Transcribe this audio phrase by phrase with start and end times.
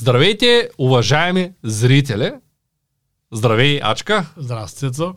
[0.00, 2.32] Здравейте, уважаеми зрители!
[3.32, 4.26] Здравей, Ачка!
[4.36, 5.14] Здрасти, Цо.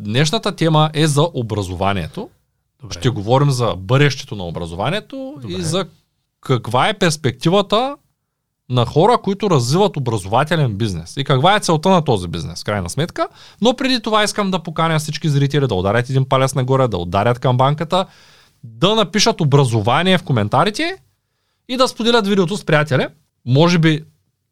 [0.00, 2.28] Днешната тема е за образованието.
[2.80, 2.98] Добре.
[2.98, 5.54] Ще говорим за бъдещето на образованието Добре.
[5.54, 5.86] и за
[6.40, 7.96] каква е перспективата
[8.68, 11.16] на хора, които развиват образователен бизнес.
[11.16, 13.28] И каква е целта на този бизнес, крайна сметка.
[13.60, 17.38] Но преди това искам да поканя всички зрители да ударят един палец нагоре, да ударят
[17.38, 18.06] към банката,
[18.64, 20.96] да напишат образование в коментарите
[21.68, 23.06] и да споделят видеото с приятели.
[23.44, 24.02] Може би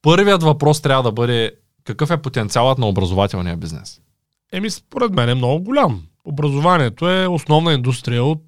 [0.05, 1.53] първият въпрос трябва да бъде
[1.85, 4.01] какъв е потенциалът на образователния бизнес.
[4.53, 6.03] Еми, според мен е много голям.
[6.25, 8.45] Образованието е основна индустрия от,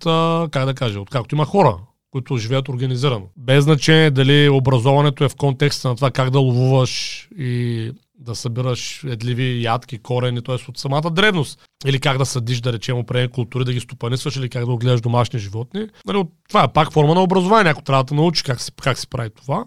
[0.50, 1.77] как да кажа, от както има хора,
[2.11, 3.27] които живеят организирано.
[3.37, 9.05] Без значение дали образованието е в контекста на това как да ловуваш и да събираш
[9.05, 10.55] едливи ядки, корени, т.е.
[10.69, 11.61] от самата древност.
[11.86, 15.00] Или как да съдиш, да речем, определени култури, да ги стопанисваш, или как да отгледаш
[15.00, 15.86] домашни животни.
[16.06, 18.42] Нали, това е пак форма на образование, ако трябва да научи
[18.83, 19.64] как се прави това.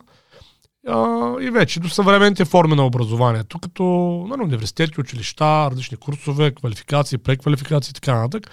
[0.89, 3.83] А, и вече до съвременните форми на образованието, като
[4.29, 8.51] нали, университети, училища, различни курсове, квалификации, преквалификации и така нататък.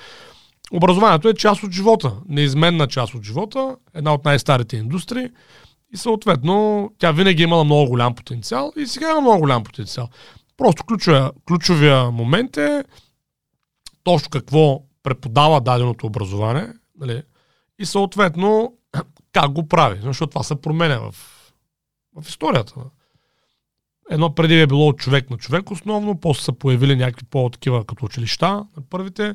[0.72, 5.28] Образованието е част от живота, неизменна част от живота, една от най-старите индустрии
[5.94, 10.08] и съответно тя винаги е имала много голям потенциал и сега има много голям потенциал.
[10.56, 12.84] Просто ключовия, ключовия момент е
[14.05, 16.68] точно какво преподава даденото образование
[16.98, 17.22] нали,
[17.78, 18.72] и съответно
[19.33, 21.14] как го прави, защото това се променя в,
[22.22, 22.75] в историята.
[24.11, 28.05] Едно преди е било от човек на човек основно, после са появили някакви по-такива като
[28.05, 29.34] училища на първите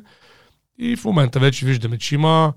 [0.78, 2.52] и в момента вече виждаме, че има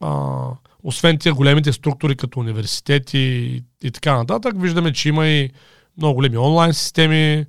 [0.00, 0.38] а,
[0.82, 5.50] освен тия големите структури като университети и, и така нататък, виждаме, че има и
[5.96, 7.46] много големи онлайн системи,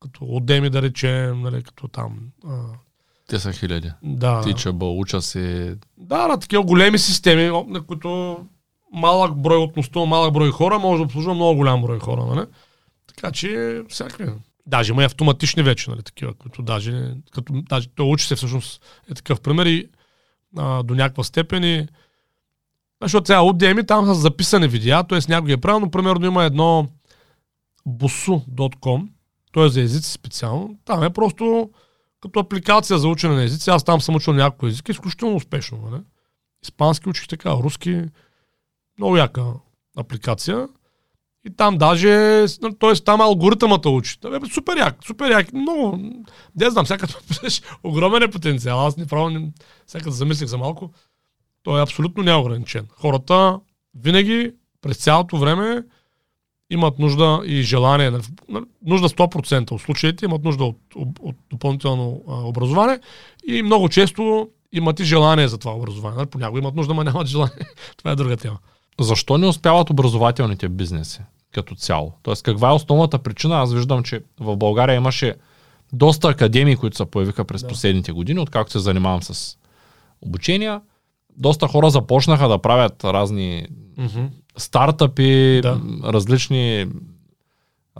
[0.00, 2.58] като Udemy да речем, нали, като там а,
[3.28, 3.90] Те са хиляди.
[4.02, 5.76] да, Teachable, уча се.
[5.96, 8.38] да, на такива големи системи, на които
[8.92, 12.46] малък брой относно малък брой хора може да обслужва много голям брой хора, нали?
[13.06, 14.32] Така че всякакви.
[14.66, 18.82] Даже има и автоматични вече, нали, такива, които даже, като, даже той учи се всъщност
[19.10, 19.88] е такъв пример и
[20.56, 21.88] а, до някаква степен и
[23.02, 25.18] защото сега Udemy там са записани видеа, т.е.
[25.28, 26.88] някой е правил, но примерно има едно
[27.88, 29.08] busu.com,
[29.52, 30.78] то е за езици специално.
[30.84, 31.70] Там е просто
[32.20, 33.70] като апликация за учене на езици.
[33.70, 35.78] Аз там съм учил няколко езика, изключително успешно.
[35.90, 36.02] Нали?
[36.62, 38.02] Испански учих така, руски,
[38.98, 39.44] много яка
[39.96, 40.68] апликация.
[41.44, 42.46] И там даже,
[42.80, 42.94] т.е.
[42.94, 44.18] там алгоритъмата учи.
[44.22, 45.98] Бе, супер як, супер як, много,
[46.56, 46.86] не знам,
[47.28, 48.86] пишеш, огромен е потенциал.
[48.86, 49.04] Аз не,
[49.86, 50.90] сега като замислих за малко,
[51.62, 52.86] той е абсолютно неограничен.
[53.00, 53.60] Хората
[53.94, 55.82] винаги, през цялото време,
[56.70, 58.10] имат нужда и желание,
[58.82, 60.78] нужда 100% от случаите, имат нужда от,
[61.20, 63.00] от допълнително образование
[63.46, 66.26] и много често имат и желание за това образование.
[66.26, 67.66] Понякога имат нужда, но нямат желание.
[67.96, 68.58] това е друга тема.
[69.00, 71.20] Защо не успяват образователните бизнеси
[71.54, 72.12] като цяло?
[72.22, 73.56] Тоест, каква е основната причина?
[73.56, 75.34] Аз виждам, че в България имаше
[75.92, 77.68] доста академии, които се появиха през Да.
[77.68, 79.56] последните години, откакто се занимавам с
[80.22, 80.80] обучения.
[81.36, 83.66] Доста хора започнаха да правят разни
[83.98, 84.28] Mm-hmm.
[84.56, 85.80] стартъпи, Да.
[86.04, 86.86] различни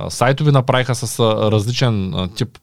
[0.08, 1.20] сайтове направиха с
[1.50, 2.58] различен тип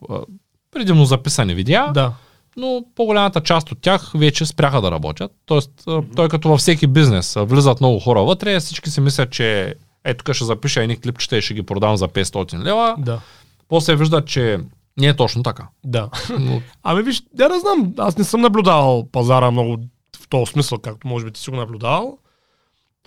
[0.72, 2.14] предимно записани видеа, Да.
[2.58, 5.32] Но по-голямата част от тях вече спряха да работят.
[5.46, 9.76] Тоест, а, той като във всеки бизнес, влизат много хора вътре, всички си мислят, че
[10.04, 12.96] е тук ще запиша едни клипчета и ще ги продам за 500 лева.
[12.98, 13.20] Да.
[13.68, 14.60] После виждат, че
[14.98, 15.68] не е точно така.
[15.84, 16.10] Да.
[16.40, 19.78] Но, Ами виж, я да знам, аз не съм наблюдавал пазара много
[20.22, 22.18] в този смисъл, както може би ти си го наблюдавал.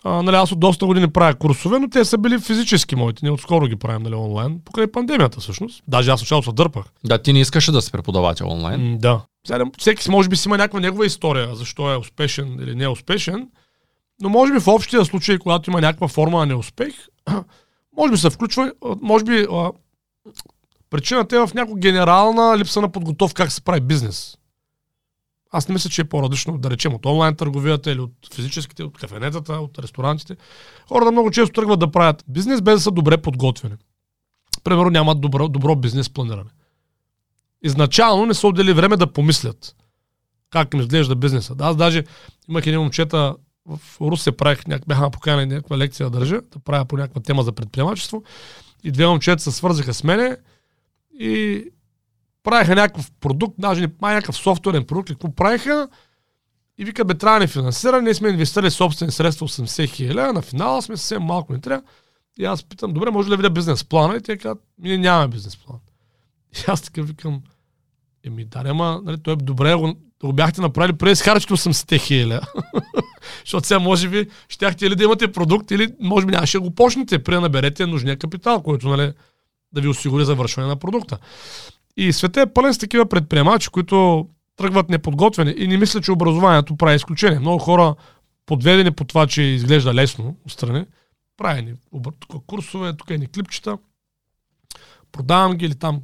[0.05, 3.21] А, нали, аз от доста години правя курсове, но те са били физически моите.
[3.23, 5.83] Ние отскоро ги правим нали, онлайн, покрай пандемията всъщност.
[5.89, 6.85] Даже аз начало се дърпах.
[7.05, 8.91] да, ти не искаше да си преподавател онлайн.
[8.91, 9.21] М, да.
[9.79, 13.49] Всеки може би си има някаква негова история, защо е успешен или не е успешен.
[14.21, 16.95] Но може би в общия случай, когато има някаква форма на неуспех,
[17.97, 19.73] може би се включва, може би а,
[20.91, 24.39] причината е в някаква генерална липса на подготовка как се прави бизнес.
[25.51, 28.99] Аз не мисля, че е по-различно, да речем, от онлайн търговията или от физическите, от
[28.99, 30.37] кафенетата, от ресторантите.
[30.89, 33.75] Хората много често тръгват да правят бизнес без да са добре подготвени.
[34.65, 36.51] Примерно нямат добро, добро бизнес планиране
[37.63, 39.75] изначално не са отдели време да помислят
[40.51, 41.55] как им изглежда бизнеса.
[41.61, 42.05] Аз даже
[42.49, 44.83] имах един момчета в Русе правих, няк...
[44.87, 48.23] бяха поканени някаква лекция да държа, да правя по някаква тема за предприемачество
[48.85, 50.37] и две момчета се свързаха с мене
[51.21, 51.65] и
[52.43, 55.89] правиха някакъв продукт, даже май някакъв софтуерен продукт, какво правиха
[56.79, 60.43] и вика, бе, трябва да ни финансира, ние сме инвестирали собствени средства 80 хиляди, на
[60.43, 61.83] финала сме съвсем малко не трябва.
[62.39, 64.17] И аз питам, добре, може ли да видя бизнес плана?
[64.17, 65.79] И те казват, ние нямаме бизнес план.
[66.57, 67.43] И аз така викам,
[68.25, 72.01] еми да, ама, нали, той е добре, го- го бяхте направили преди с харчето 80
[72.01, 72.47] хиляди.
[73.45, 77.23] Защото сега може би щяхте или да имате продукт, или може би нямаше го почнете,
[77.23, 79.13] при да наберете нужния капитал, който нали,
[79.73, 81.19] да ви осигури завършване на продукта.
[81.97, 86.77] И света е пълен с такива предприемачи, които тръгват неподготвени и не мисля, че образованието
[86.77, 87.39] прави изключение.
[87.39, 87.95] Много хора,
[88.47, 90.87] подведени по това, че изглежда лесно отстрани,
[91.37, 91.75] прави ни
[92.21, 93.79] тук курсове, тук е ни клипчета,
[95.13, 96.01] продавам ги или там.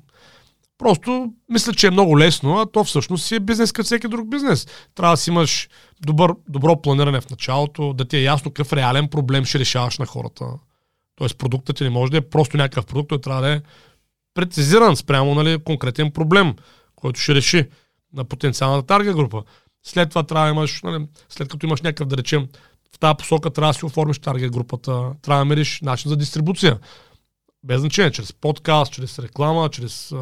[0.79, 4.29] Просто мисля, че е много лесно, а то всъщност си е бизнес като всеки друг
[4.29, 4.67] бизнес.
[4.95, 5.69] Трябва да си имаш
[6.01, 10.07] добър, добро планиране в началото, да ти е ясно какъв реален проблем ще решаваш на
[10.07, 10.45] хората.
[11.17, 13.61] Тоест продуктът ти не може да е просто някакъв продукт, той трябва да е
[14.35, 16.55] прецизиран спрямо нали, конкретен проблем,
[16.97, 17.69] който ще реши
[18.13, 19.43] на потенциалната тарга група.
[19.83, 22.49] След това трябва да имаш, нали, след като имаш някакъв, да речем,
[22.95, 26.79] в тази посока трябва да си оформиш таргет групата, трябва да мериш начин за дистрибуция.
[27.63, 30.15] Без значение, чрез подкаст, чрез реклама, чрез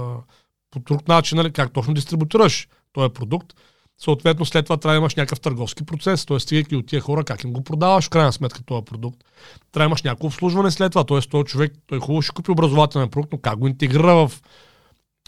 [0.72, 3.54] по друг начин, нали, как точно дистрибутираш този продукт.
[3.98, 6.40] Съответно, след това трябва да имаш някакъв търговски процес, т.е.
[6.40, 9.24] стигайки от тия хора, как им го продаваш в крайна сметка този продукт.
[9.72, 11.20] Трябва да имаш някакво обслужване след това, т.е.
[11.20, 14.32] този човек, той хубаво ще купи образователен продукт, но как го интегрира в,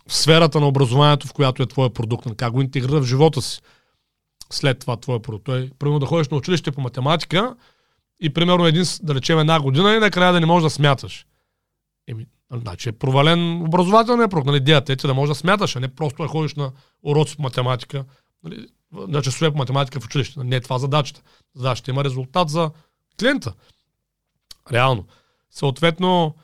[0.08, 3.60] в сферата на образованието, в която е твоя продукт, как го интегрира в живота си
[4.52, 5.44] след това твоя продукт.
[5.44, 7.56] Той, примерно да ходиш на училище по математика
[8.20, 11.26] и примерно един, да речем една година и накрая да не можеш да смяташ.
[12.08, 12.26] Еми,
[12.60, 14.46] значи е провален образователният продукт.
[14.46, 16.72] Нали, идеята е, че да можеш да смяташ, а не просто да ходиш на
[17.02, 18.04] уроци по математика,
[18.44, 20.44] нали, на часове по математика в училище.
[20.44, 21.22] Не е това задачата.
[21.56, 22.70] Задачата има резултат за
[23.20, 23.52] клиента.
[24.72, 25.04] Реално.
[25.50, 26.34] Съответно,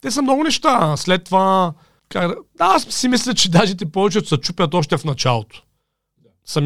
[0.00, 0.96] те са много неща.
[0.96, 1.72] След това,
[2.08, 5.62] как, да, аз си мисля, че даже ти повечето се чупят още в началото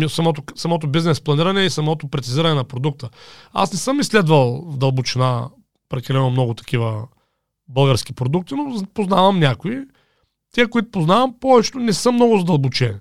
[0.08, 3.10] самото, самото бизнес планиране и самото прецизиране на продукта.
[3.52, 5.48] Аз не съм изследвал в дълбочина
[5.88, 7.08] прекалено много такива
[7.72, 9.78] български продукти, но познавам някои.
[10.54, 12.98] Те, които познавам, повечето не са много задълбочени.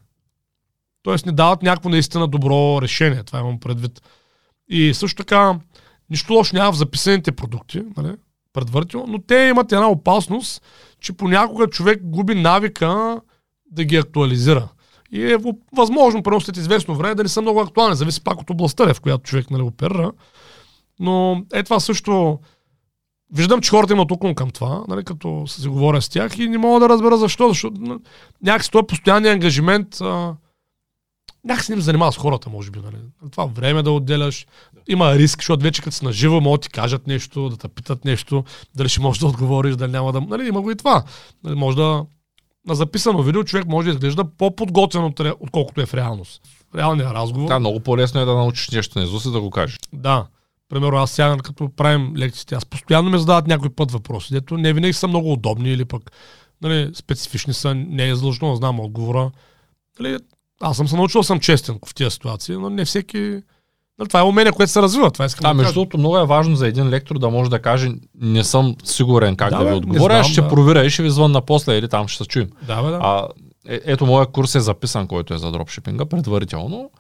[1.04, 3.24] Тоест не дават някакво наистина добро решение.
[3.24, 4.02] Това имам предвид.
[4.70, 5.60] И също така,
[6.10, 8.16] нищо лошо няма в записаните продукти, нали,
[8.54, 10.64] предварително, но те имат една опасност,
[11.00, 13.22] че понякога човек губи навика
[13.72, 14.68] да ги актуализира.
[15.12, 15.38] И е
[15.74, 17.96] възможно, просто след известно време, да не са много актуални.
[17.96, 20.12] Зависи пак от областта, в която човек нали, оперира.
[21.00, 22.40] Но е това също...
[23.34, 26.58] Виждам, че хората имат уклон към това, нали, като се говоря с тях и не
[26.58, 28.00] мога да разбера защо, защото
[28.44, 30.36] някакси това постоянния ангажимент а,
[31.44, 32.80] някакси не им занимава с хората, може би.
[32.80, 32.98] Нали.
[33.32, 34.48] Това време да отделяш.
[34.88, 37.68] Има риск, защото вече като си на живо, могат да ти кажат нещо, да те
[37.68, 38.44] питат нещо,
[38.76, 40.22] дали ще можеш да отговориш, дали няма да...
[40.22, 41.04] Нали, има го и това.
[41.44, 42.06] Нали, може да
[42.68, 46.42] на записано видео човек може да изглежда по-подготвен, от, отколкото е в реалност.
[46.72, 47.48] В реалния разговор.
[47.48, 49.78] Да, много по-лесно е да научиш нещо на и да го кажеш.
[49.94, 50.26] Да.
[50.72, 54.74] Примерно аз сега, като правим лекциите, аз постоянно ме задават някой път въпроси, дето не
[54.74, 56.12] винаги са много удобни или пък
[56.62, 59.32] нали, специфични са, не е задължено да знам отговора.
[60.00, 60.18] Нали,
[60.62, 63.42] аз съм се научил, съм честен в тези ситуации, но не всеки
[64.00, 65.12] Нали, това е умение, което се развива.
[65.12, 67.62] Това искам да, да между другото, много е важно за един лектор да може да
[67.62, 67.92] каже,
[68.22, 70.48] не съм сигурен как да, да ви отговоря, знам, ще да.
[70.48, 72.50] проверя и ще ви звънна после или там ще се чуем.
[72.68, 73.00] Да, бе, да.
[73.02, 73.28] А,
[73.68, 76.92] е, ето, моя курс е записан, който е за дропшипинга предварително.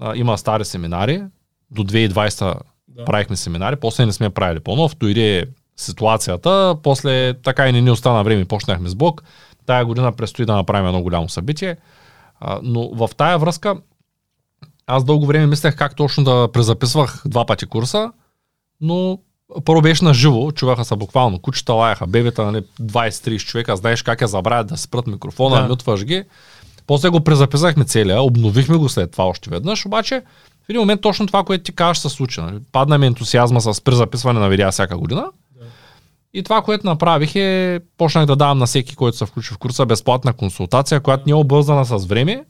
[0.00, 1.22] А, има стари семинари.
[1.70, 2.54] До 2020
[2.98, 3.04] да.
[3.04, 4.96] правихме семинари, после не сме правили по-нов.
[4.96, 5.46] Дойде
[5.76, 9.22] ситуацията, после така и не ни остана време, почнахме с блок.
[9.66, 11.76] Тая година предстои да направим едно голямо събитие.
[12.40, 13.76] А, но в тая връзка
[14.86, 18.12] аз дълго време мислех как точно да презаписвах два пъти курса,
[18.80, 19.18] но
[19.64, 24.20] първо беше на живо, чуваха се буквално, кучета лаяха, бебета, нали, 20-30 човека, знаеш как
[24.20, 25.68] я забравят да спрат микрофона, да.
[25.68, 26.24] мютваш ги.
[26.86, 30.22] После го презаписахме целия, обновихме го след това още веднъж, обаче
[30.68, 32.40] в един момент точно това, което ти кажеш се случи.
[32.40, 32.58] Нали.
[32.72, 35.26] Падна ми ентусиазма с презаписване на видеа всяка година.
[35.58, 35.64] Да.
[36.34, 39.86] И това, което направих е, почнах да давам на всеки, който се включи в курса,
[39.86, 42.44] безплатна консултация, която не е обързана с време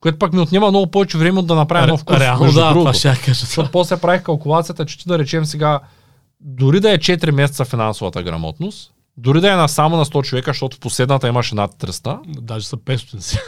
[0.00, 2.20] което пък ми отнема много повече време от да направя нов курс.
[2.20, 3.40] Реално да, това ще кажа.
[3.40, 5.80] Защото после правих калкулацията, че ти да речем сега,
[6.40, 10.50] дори да е 4 месеца финансовата грамотност, дори да е на само на 100 човека,
[10.50, 12.40] защото в последната имаше над 300.
[12.40, 13.38] Даже са 500 си.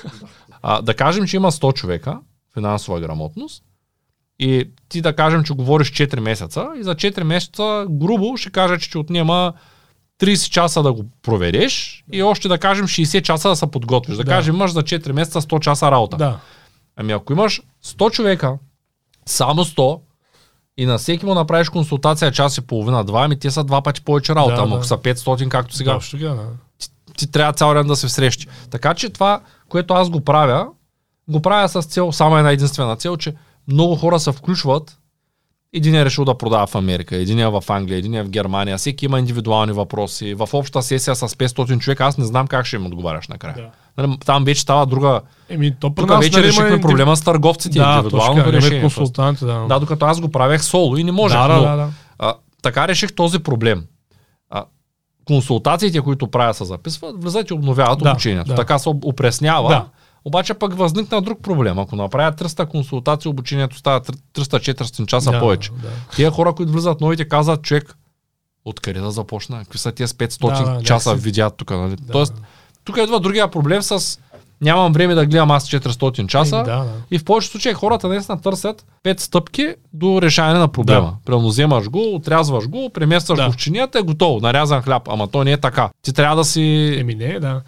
[0.63, 2.19] А, да кажем, че има 100 човека
[2.55, 3.63] финансова грамотност
[4.43, 8.79] и ти да кажем, че говориш 4 месеца и за 4 месеца грубо ще кажа,
[8.79, 9.53] че ти отнема
[10.21, 14.17] 30 часа да го провериш и още да кажем 60 часа да се подготвиш.
[14.17, 14.31] Да, да.
[14.31, 16.17] кажем, имаш за 4 месеца 100 часа работа.
[16.17, 16.39] Да.
[16.97, 18.59] Ами ако имаш 100 човека,
[19.27, 20.01] само 100,
[20.77, 24.05] и на всеки му направиш консултация час и половина, два, ами те са два пъти
[24.05, 24.57] повече работа.
[24.57, 26.47] Да, Ама ако са 500, както сега, да, да.
[26.79, 28.47] Ти, ти, трябва цял ден да се всрещи.
[28.71, 30.67] Така че това, което аз го правя,
[31.29, 33.35] го правя с цел, само една единствена цел, че
[33.69, 34.99] много хора се включват
[35.75, 38.79] един е решил да продава в Америка, един е в Англия, един е в Германия,
[38.79, 40.35] всеки има индивидуални въпроси.
[40.35, 43.55] В обща сесия с 500 човека, аз не знам как ще им отговаряш накрая.
[43.55, 43.71] Да.
[43.99, 45.21] Нали, Там вече става друга.
[45.49, 48.81] Еми, то Тук вече нали, решихме има проблема с търговците, Да, индивидуалното точно, решение.
[48.81, 49.67] консултанти, да.
[49.69, 51.39] Да, докато аз го правех соло и не можех.
[51.39, 51.89] да, но, да, да, да.
[52.19, 53.85] А, така реших този проблем.
[54.51, 54.65] А,
[55.25, 58.49] консултациите, които правя се записват, влизат и обновяват Да, обучението.
[58.49, 58.55] да.
[58.55, 59.69] Така се опреснява.
[59.69, 59.87] Да.
[60.25, 61.79] Обаче пък възникна друг проблем.
[61.79, 65.71] Ако направят 300 консултации, обучението става 300-400 часа да, повече.
[65.71, 65.89] Да.
[66.17, 67.97] Тия хора, които влизат новите, казват, човек,
[68.65, 69.59] откъде да започна?
[69.59, 71.71] Какви са с 500 Да, да, часа някакси- видеят тук?
[71.71, 71.97] Нали?
[71.97, 72.13] Да.
[72.13, 72.35] Тоест,
[72.85, 74.19] тук идва другия проблем с
[74.61, 76.57] нямам време да гледам аз 400 часа.
[76.57, 76.87] Да, да.
[77.11, 81.07] И в повечето случаи хората наистина търсят 5 стъпки до решаване на проблема.
[81.07, 81.17] Да.
[81.25, 83.47] Примерно вземаш го, отрязваш го, преместваш Да.
[83.47, 85.03] го в чинията, е готово, нарязан хляб.
[85.09, 85.91] Ама то не е така.
[86.03, 86.95] Ти трябва да си...
[86.99, 87.61] Еми не, да.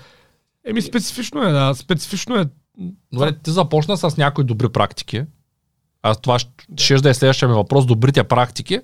[0.66, 1.74] Еми специфично е, да.
[1.74, 2.46] Специфично е.
[3.12, 5.22] Добре, ти започна с някои добри практики.
[6.02, 7.86] Аз това ще, ще да е следващия ми въпрос.
[7.86, 8.80] Добрите практики.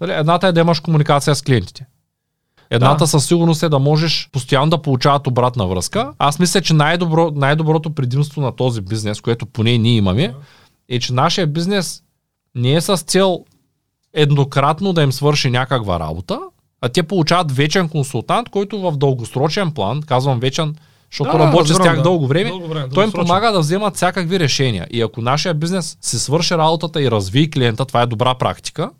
[0.00, 1.86] Дали, Едната е да имаш комуникация с клиентите.
[2.70, 3.06] Едната Да.
[3.06, 6.12] със сигурност е да можеш постоянно да получават обратна връзка.
[6.18, 10.34] Аз мисля, че най-добро, най-доброто предимство на този бизнес, което поне ние имаме,
[10.88, 12.02] е, че нашия бизнес
[12.54, 13.44] не е с цел
[14.12, 16.40] еднократно да им свърши някаква работа,
[16.80, 20.74] а те получават вечен консултант, който в дългосрочен план, казвам вечен,
[21.12, 22.02] защото Да, работи с тях да.
[22.02, 24.86] дълго време, Дълго време, той им помага да вземат всякакви решения.
[24.90, 28.90] И ако нашия бизнес си свърши работата и разви клиента, това е добра практика,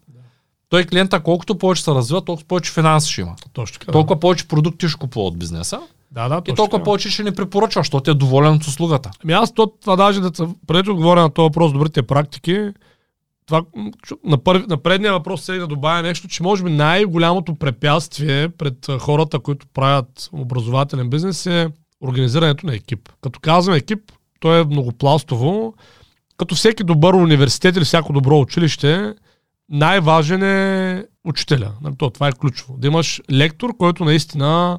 [0.69, 3.35] той клиента колкото повече се развива, толкова повече финанси ще има.
[3.53, 3.93] Точно така.
[3.93, 6.85] Толкова повече продукти ще купува от бизнеса Да, да, и толкова така.
[6.85, 9.11] повече ще ни препоръчва, защото е доволен от услугата.
[9.25, 12.69] Ами аз то, това даже да се- преди да отговоря на този въпрос, добрите практики,
[13.47, 13.63] това,
[14.25, 18.75] на, първи, на предния въпрос сега да добавя нещо, че може би най-голямото препятствие пред
[19.01, 21.69] хората, които правят образователен бизнес е
[22.03, 23.09] организирането на екип.
[23.21, 25.75] Като казвам екип, то е многопластово.
[26.37, 29.15] Като всеки добър университет или всяко добро училище,
[29.69, 31.73] най-важен е учителя.
[31.83, 32.77] Нали, то, това е ключово.
[32.79, 34.79] Да имаш лектор, който наистина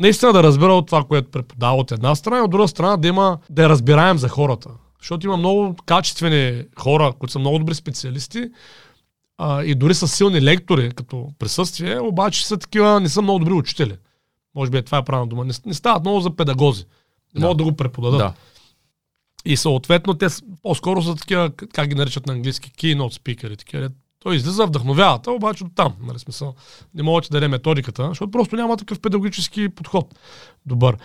[0.00, 3.08] наистина да разбира от това, което преподава от една страна и от друга страна да
[3.08, 4.70] има да е разбираем за хората.
[5.00, 8.50] Защото има много качествени хора, които са много добри специалисти
[9.38, 13.52] а, и дори са силни лектори като присъствие, обаче са такива, не са много добри
[13.52, 13.96] учители.
[14.54, 15.44] Може би е това е правилна дума.
[15.44, 16.84] Не, не стават много за педагози.
[17.34, 17.46] Не Да.
[17.46, 18.18] могат да го преподадат.
[18.18, 18.32] Да.
[19.44, 20.26] И съответно те
[20.62, 23.58] по-скоро са такива, как ги наричат на английски, keynote speaker.
[23.58, 26.54] Такива, де- той излиза, вдъхновява, те, обаче от там, нали, смисъл.
[26.94, 30.14] Не мога да даде методиката, защото просто няма такъв педагогически подход.
[30.66, 30.96] Добър.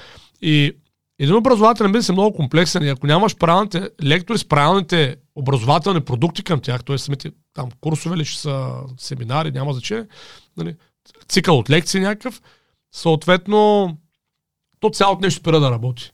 [0.42, 0.72] И
[1.20, 6.44] един образователен бизнес е много комплексен и ако нямаш правилните лектори с правилните образователни продукти
[6.44, 6.98] към тях, т.е.
[6.98, 10.06] самите там курсове ли ще са семинари, няма значение,
[10.58, 10.75] нали,
[11.28, 12.42] цикъл от лекции някакъв,
[12.96, 13.90] съответно
[14.80, 16.12] то цялото нещо спира да работи.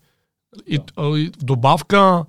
[0.68, 2.26] И, а, и добавка,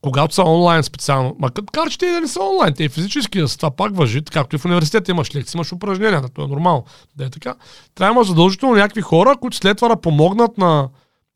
[0.00, 3.40] когато са онлайн специално, макар че те и да не са онлайн, те и физически
[3.40, 6.44] да са, това пак въжи, както и в университета имаш лекции, имаш упражнения, да, то
[6.44, 6.84] е нормално,
[7.16, 7.54] да е така.
[7.94, 10.88] Трябва да има задължително някакви хора, които след това да помогнат на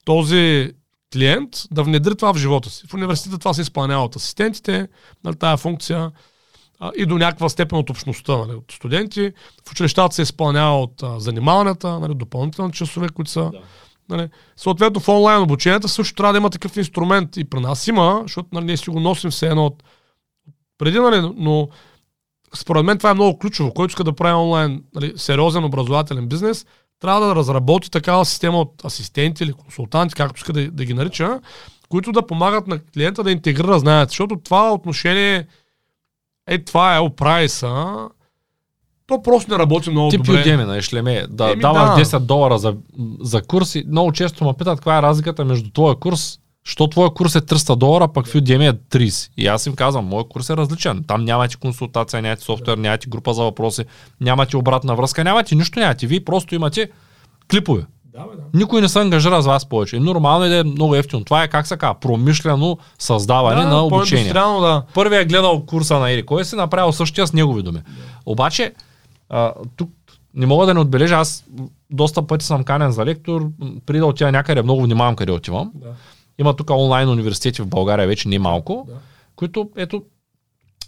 [0.05, 0.73] този
[1.13, 2.87] клиент да внедри това в живота си.
[2.87, 4.89] В университета това се изпълнява от асистентите,
[5.25, 6.11] на тая функция
[6.81, 9.33] а, и до някаква степен от общността, нали, от студенти.
[9.69, 13.61] В училищата се изпълнява от а, занимаванията, нали, допълнителни часове, които са Да.
[14.09, 17.37] Нали, съответно в онлайн обученията също трябва да има такъв инструмент.
[17.37, 19.83] И при нас има, защото нали, ние си го носим все едно от
[20.79, 21.69] преди, нали, но
[22.57, 23.75] според мен това е много ключово.
[23.75, 26.67] Който иска да прави онлайн нали, сериозен образователен бизнес,
[27.01, 31.41] трябва да разработи такава система от асистенти или консултанти, както иска да, да ги нарича,
[31.89, 34.11] които да помагат на клиента да интегрира знанието.
[34.11, 35.47] Защото това отношение,
[36.47, 37.97] е това е, оправи са,
[39.07, 40.45] то просто не работи много Тип добре.
[40.45, 41.27] Udemy, нали, шлеме.
[41.31, 42.19] Да, Еми, даваш да.
[42.19, 42.77] 10 долара за,
[43.21, 47.11] за курс и много често ме питат каква е разликата между твоя курс, що твоя
[47.11, 49.31] курс е 300 долара, пък в Udemy е 30.
[49.37, 51.05] И аз им казвам, моят курс е различен.
[51.07, 53.85] Там нямате консултация, нямате софтуер, нямате група за въпроси,
[54.21, 56.07] нямате обратна връзка, нямате нищо, нямате.
[56.07, 56.91] Вие просто имате
[57.51, 57.83] клипове.
[58.17, 58.43] Да, бе, да.
[58.55, 60.01] Никой не се ангажира с вас повече.
[60.01, 61.25] Нормално е да е много ефтино.
[61.25, 64.33] Това е как се казва, промишлено създаване на обучение.
[64.33, 64.83] да.
[64.95, 67.81] Първият е гледал курса на Ери, кой си направил същия с негови думи.
[68.27, 68.73] Обаче,
[69.29, 69.91] а, тук
[70.35, 71.45] не мога да не отбележа, аз
[71.91, 73.49] доста пъти съм канен за лектор,
[73.87, 75.71] преди да отида някъде, много внимавам къде отивам.
[75.75, 75.89] да.
[76.39, 78.95] Има тук онлайн университети в България вече не малко, Да.
[79.37, 80.03] които, ето,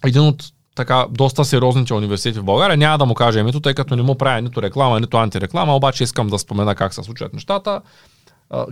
[0.04, 0.44] един от
[0.78, 4.14] така доста сериозните университети в България, няма да му кажа името, тъй като не му
[4.14, 7.80] правя нито реклама, нито антиреклама, обаче искам да спомена как се случват нещата.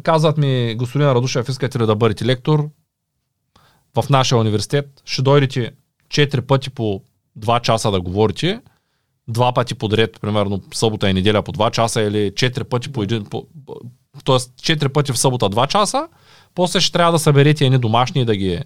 [0.02, 2.68] Казват ми, господин Радушев, искате ли да бъдете лектор
[3.96, 4.86] в нашия университет?
[5.04, 5.72] Ще дойдете
[6.08, 7.02] 4 пъти по
[7.38, 8.60] 2 часа да говорите,
[9.28, 13.25] два пъти подред, примерно събота и неделя по 2 часа или 4 пъти по един,
[13.25, 13.46] по,
[14.25, 14.36] т.е.
[14.36, 16.08] 4 пъти в събота 2 часа,
[16.54, 18.60] после ще трябва да съберете едни домашни и да ги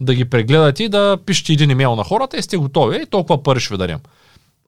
[0.00, 3.42] да ги прегледате и да пишете един имейл на хората и сте готови и толкова
[3.42, 4.00] пари ще ви дадем.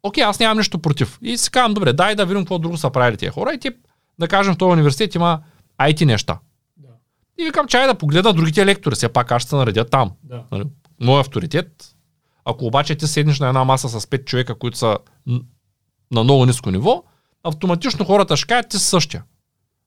[0.03, 1.19] Окей, аз нямам нищо против.
[1.23, 3.71] И си казвам, добре, дай да видим какво друго са правили тия хора и ти,
[4.19, 5.41] да кажем, в този университет има
[5.81, 6.39] IT неща.
[6.77, 6.89] Да.
[7.39, 10.11] И викам, чай да погледна другите лектори, все пак аз ще се наредя там.
[10.23, 10.43] Да.
[10.53, 10.65] Нали,
[11.01, 11.95] Мой авторитет.
[12.45, 14.99] Ако обаче ти седнеш на една маса с 5 човека, които са
[16.11, 17.03] на много ниско ниво,
[17.45, 19.25] автоматично хората ще кажат, ти си същия.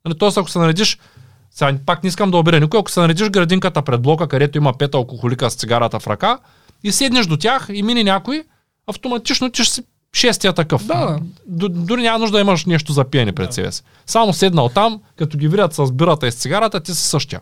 [0.06, 0.98] Нали, Тоест, ако се наредиш,
[1.52, 4.74] сега пак не искам да обиря никой, ако се наредиш градинката пред блока, където има
[4.74, 6.40] пет алкохолика с цигарата в ръка,
[6.84, 8.44] и седнеш до тях и мине някой,
[8.88, 10.86] автоматично ти ще си шестия такъв.
[10.86, 11.20] Да.
[11.46, 13.84] Д- дори няма нужда да имаш нещо за пиене пред себе си.
[14.06, 17.42] Само седнал там, като ги видят с бирата и с цигарата, ти си същия.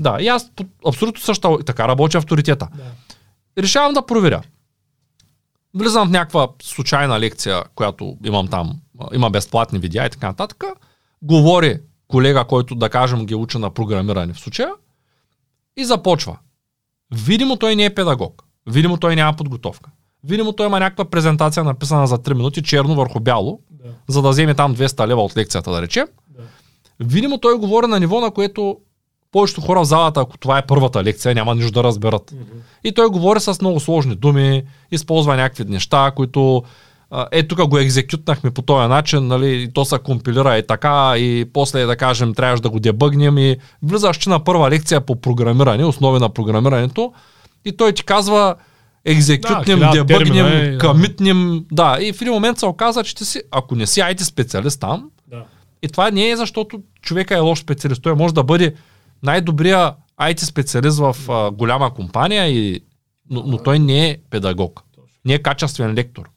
[0.00, 0.50] Да, и аз
[0.88, 2.68] абсолютно същата, така работя авторитета.
[2.74, 3.62] Да.
[3.62, 4.42] Решавам да проверя.
[5.74, 8.80] Влизам в някаква случайна лекция, която имам там,
[9.12, 10.64] има безплатни видеа и така нататък.
[11.22, 11.78] Говори
[12.10, 14.70] колега, който да кажем ги учи на програмиране в случая
[15.76, 16.38] и започва.
[17.14, 18.44] Видимо той не е педагог.
[18.66, 19.90] Видимо той няма подготовка.
[20.24, 23.88] Видимо той има някаква презентация написана за 3 минути, черно върху бяло, Да.
[24.08, 26.06] за да вземе там 200 лева от лекцията, да речем.
[26.28, 26.42] Да.
[27.00, 28.76] Видимо той говори на ниво, на което
[29.32, 32.34] повечето хора в залата, ако това е първата лекция, няма нищо да разберат.
[32.84, 36.62] И той говори с много сложни думи, използва някакви неща, които
[37.32, 41.46] е тук го екзекютнахме по този начин, нали, и то се компилира и така, и
[41.52, 45.84] после да кажем, трябваше да го дебъгнем и влизаш ти на първа лекция по програмиране,
[45.84, 47.12] основи на програмирането,
[47.64, 48.54] и той ти казва
[49.04, 50.78] екзекютнем, Да, термина, е, дебъгнем, да.
[50.78, 54.22] камитнем, да, и в един момент се оказа, че ти си, ако не си IT
[54.22, 55.44] специалист там, Да.
[55.82, 58.02] и това не е защото човека е лош специалист.
[58.02, 58.74] Той може да бъде
[59.22, 62.80] най-добрия IT специалист в а, голяма компания, и,
[63.30, 64.82] но, но той не е педагог.
[65.24, 66.30] Не е качествен лектор.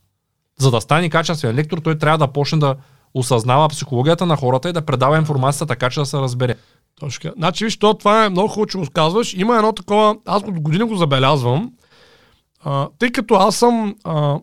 [0.64, 2.76] За да стане качествен лектор, той трябва да почне да
[3.14, 6.56] осъзнава психологията на хората и да предава информацията така, че да се разбере.
[7.00, 7.34] Точно така.
[7.38, 9.34] Значи, виж, то, това е много хубаво, че го казваш.
[9.34, 11.72] Има едно такова, аз от години го забелязвам,
[12.64, 14.40] а, тъй като аз съм, а,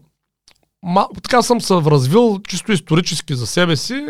[0.82, 4.06] ма, така съм се развил чисто исторически за себе си,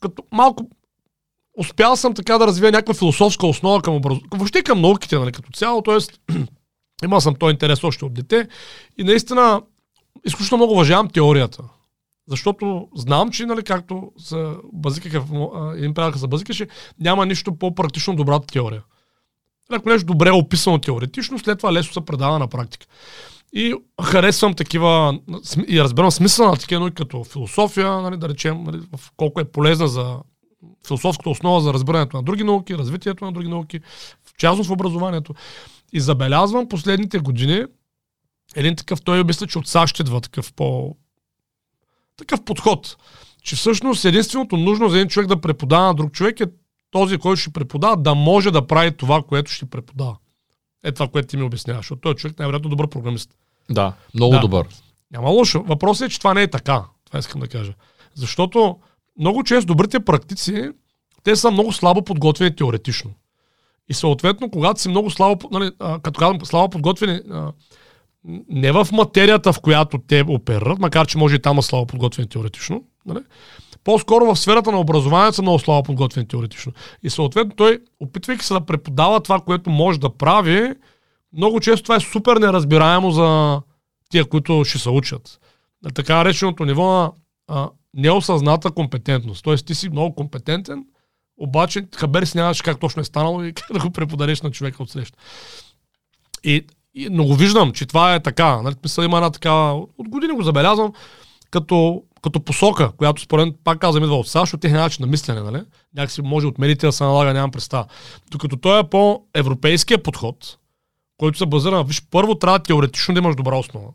[0.00, 0.68] като малко
[1.58, 5.52] успял съм така да развия някаква философска основа към образованието, въобще към науките, нали, като
[5.52, 6.32] цяло, т.е.
[7.04, 8.48] имал съм този интерес още от дете
[8.98, 9.62] и наистина
[10.26, 11.62] изключително много уважавам теорията.
[12.28, 16.68] Защото знам, че, нали, както се базикаха, в мо- а, един приятел се базикаше,
[17.00, 18.82] няма нищо по-практично добрата теория.
[19.72, 22.86] Ако нещо добре е описано теоретично, след това лесно се предава на практика.
[23.52, 25.18] И харесвам такива,
[25.68, 28.80] и разбирам смисъла на такива науки, като философия, нали, да речем, нали,
[29.16, 30.18] колко е полезна за
[30.86, 33.80] философската основа за разбирането на други науки, развитието на други науки,
[34.24, 35.34] в частност в образованието.
[35.92, 37.64] И забелязвам последните години
[38.56, 40.96] един такъв, той мисля, че от САЩ идва такъв по...
[42.16, 42.96] такъв подход.
[43.42, 46.46] Че всъщност единственото нужно за един човек да преподава на друг човек е
[46.90, 50.16] този, който ще преподава, да може да прави това, което ще преподава.
[50.84, 53.30] Е това, което ти ми обясняваш, защото той човек най-вероятно е добър програмист.
[53.70, 54.40] Да, много Да.
[54.40, 54.66] добър.
[55.10, 55.62] Няма лошо.
[55.62, 56.84] Въпросът е, че това не е така.
[57.04, 57.72] Това искам да кажа.
[58.14, 58.78] Защото
[59.18, 60.70] много често добрите практици,
[61.22, 63.10] те са много слабо подготвени теоретично.
[63.88, 65.70] И съответно, когато си много слабо, нали,
[66.02, 67.20] като казвам слабо подготвени,
[68.48, 72.28] не в материята, в която те оперират, макар че може и там е слабо подготвени
[72.28, 73.20] теоретично, нали?
[73.84, 76.72] по-скоро в сферата на образованието са много слабо подготвени теоретично.
[77.02, 80.74] И съответно той, опитвайки се да преподава това, което може да прави,
[81.32, 83.60] много често това е супер неразбираемо за
[84.10, 85.40] тия, които ще се учат.
[85.84, 87.12] На така нареченото ниво на
[87.48, 89.44] а, неосъзната компетентност.
[89.44, 90.84] Тоест ти си много компетентен,
[91.36, 94.82] обаче хабер си нямаш как точно е станало и как да го преподадеш на човека
[94.82, 95.18] от среща.
[96.44, 98.62] И, но го виждам, че това е така.
[98.62, 100.92] Нали, мисля, има една такава, от години го забелязвам,
[101.50, 105.06] като, като посока, която според мен, пак казвам, идва от САЩ, от техния начин на
[105.06, 105.62] мислене, нали?
[105.96, 107.86] Някакси може от медиите да се налага, нямам представа.
[108.30, 110.58] Докато той е по-европейския подход,
[111.16, 113.88] който се базира на, виж, първо трябва теоретично да имаш добра основа.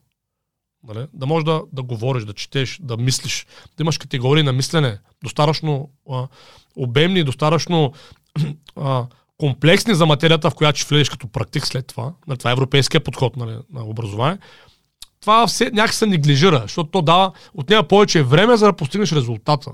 [0.87, 1.07] Нали?
[1.13, 5.89] Да можеш да, да говориш, да четеш, да мислиш, да имаш категории на мислене, достатъчно
[6.75, 7.93] обемни, достатъчно
[9.37, 12.13] комплексни за материята, в която ще влезеш като практик след това.
[12.27, 14.37] Нали, това е европейския подход нали, на образование.
[15.21, 19.71] Това все някак се неглижира, защото то дава, отнема повече време, за да постигнеш резултата.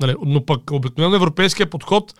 [0.00, 2.14] Нали, но пък обикновено европейския подход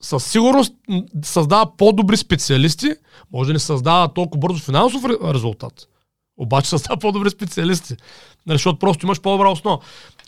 [0.00, 0.74] със сигурност
[1.22, 2.94] създава по-добри специалисти,
[3.32, 5.88] може да не създава толкова бързо финансов ре- резултат.
[6.36, 7.94] Обаче създава по-добри специалисти.
[8.46, 9.78] Нали, защото просто имаш по-добра основа.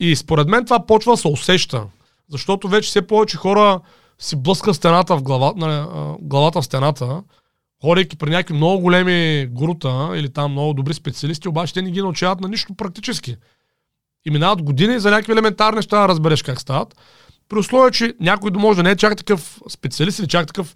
[0.00, 1.85] И според мен това почва да се усеща.
[2.31, 3.81] Защото вече все повече хора
[4.20, 5.87] си блъскат стената в глава, нали,
[6.20, 7.22] главата в стената,
[7.83, 12.02] ходейки при някакви много големи грута или там много добри специалисти, обаче те не ги
[12.02, 13.37] научават на нищо практически.
[14.24, 16.96] И минават години за някакви елементарни неща да разбереш как стават.
[17.48, 20.74] При условие, че някой може да не е чак такъв специалист или чак такъв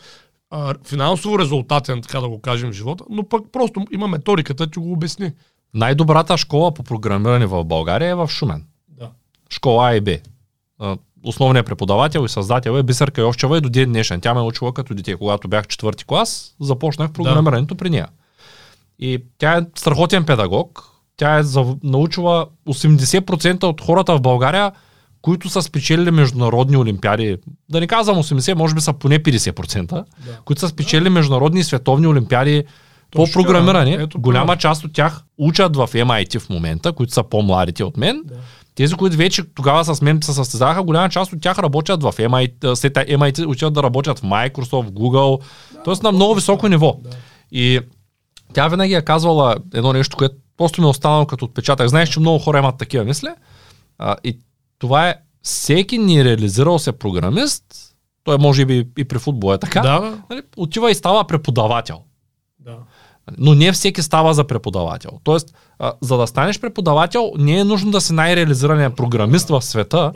[0.50, 4.78] а, финансово резултатен, така да го кажем, в живота, но пък просто има методиката, ти
[4.78, 5.32] го обясни.
[5.74, 8.64] Най-добрата школа по програмиране в България е в Шумен.
[8.88, 9.10] Да.
[9.50, 10.10] Школа А и Б.
[11.24, 14.20] Основният преподавател и създател е Бисерка Йовчева и до ден днешен.
[14.20, 15.16] Тя ме е учила като дете.
[15.16, 18.08] Когато бях четвърти клас, започнах програмирането при нея.
[18.98, 20.82] И тя е страхотен педагог.
[21.16, 21.42] Тя е
[21.82, 24.72] научила 80% от хората в България,
[25.22, 27.36] които са спечелили международни олимпиади.
[27.68, 30.04] Да не казвам 80, може би са поне 50%, Да.
[30.44, 32.64] които са спечелили международни и световни олимпиади
[33.10, 34.02] по Точно така, програмиране.
[34.02, 38.22] ето Голяма част от тях учат в MIT в момента, които са по-младите от мен.
[38.24, 38.34] Да.
[38.74, 42.74] Тези, които вече тогава с мен се състезаваха, голяма част от тях работят в MIT,
[42.74, 45.42] след MIT учат да работят в Microsoft, Google,
[45.84, 45.94] т.е.
[46.02, 46.96] на много високо ниво.
[47.02, 47.10] Да.
[47.52, 47.80] И
[48.52, 51.88] тя винаги е казвала едно нещо, което просто ми е останало като отпечатък.
[51.88, 53.28] Знаеш, че много хора имат такива мисли.
[53.98, 54.38] А, и
[54.78, 57.64] това е всеки нереализирал се програмист,
[58.24, 60.18] той може би и при футбола е така, Да, да.
[60.30, 62.00] нали, отива и става преподавател.
[62.58, 62.76] да.
[63.38, 65.10] Но не всеки става за преподавател.
[65.24, 70.12] Тоест, а, за да станеш преподавател, не е нужно да си най-реализираният програмист в света,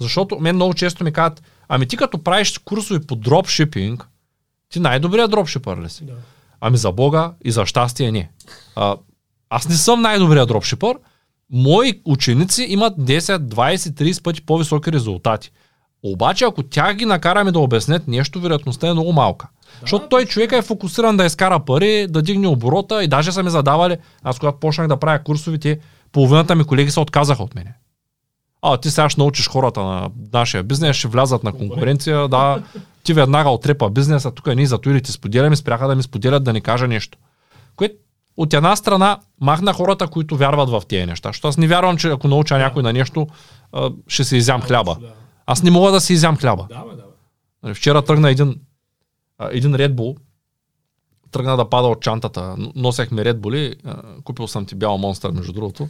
[0.00, 4.08] защото мен много често ми казват, ами ти като правиш курсове по дропшипинг,
[4.68, 6.04] ти най-добрият дропшипър ли си?
[6.04, 6.12] да.
[6.60, 8.30] Ами за Бога и за щастие не.
[8.76, 8.96] А,
[9.50, 10.96] аз не съм най-добрият дропшипър.
[11.50, 15.50] Мои ученици имат 10, 20, 30 пъти по-високи резултати.
[16.02, 19.48] Обаче, ако тях ги накараме да обяснят нещо, вероятността е много малка.
[19.62, 23.42] Да, Защото той човека е фокусиран да изкара пари, да дигне оборота и даже са
[23.42, 25.78] ми задавали, аз когато почнах да правя курсовите,
[26.12, 27.74] половината ми колеги се отказаха от мене.
[28.62, 32.62] А, ти сега ще научиш хората на нашия бизнес, ще влязат на конкуренция, да,
[33.02, 36.52] ти веднага отрепа бизнеса, тук ние зато или ти споделяме, спряха да ми споделят да
[36.52, 37.18] ни кажа нещо.
[37.76, 37.94] Което
[38.36, 41.28] от една страна махна хората, които вярват в тези неща.
[41.28, 43.26] Защото аз не вярвам, че ако науча някой на нещо,
[44.08, 44.96] ще се изям хляба.
[45.48, 45.52] Да.
[45.52, 46.66] Аз не мога да си изям хляба.
[46.68, 47.04] Да, бе, да.
[47.68, 47.74] бе.
[47.74, 48.60] Вчера тръгна един,
[49.50, 50.16] един Red Bull,
[51.30, 52.54] тръгна да пада от чантата.
[52.74, 53.74] Носехме Red Bull,
[54.22, 55.88] купил съм ти бял монстър, между другото.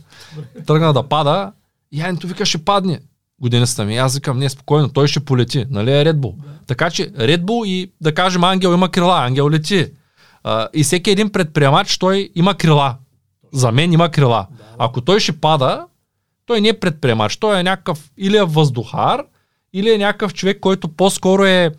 [0.67, 1.53] Тръгна да пада,
[1.93, 3.01] и Янито вика, ще падне.
[3.41, 3.97] Годиницата ми.
[3.97, 5.67] Аз викам, не, спокойно, той ще полети.
[5.71, 6.35] Нали е Red Bull?
[6.67, 9.93] Така че Red Bull и да кажем Ангел има крила, Ангел лети.
[10.45, 12.97] А, и всеки един предприемач, той има крила.
[13.53, 14.47] За мен има крила.
[14.79, 15.87] Ако той ще пада,
[16.47, 19.25] той не е предприемач, той е някакъв или е въздухар,
[19.73, 21.71] или е някакъв човек, който по-скоро е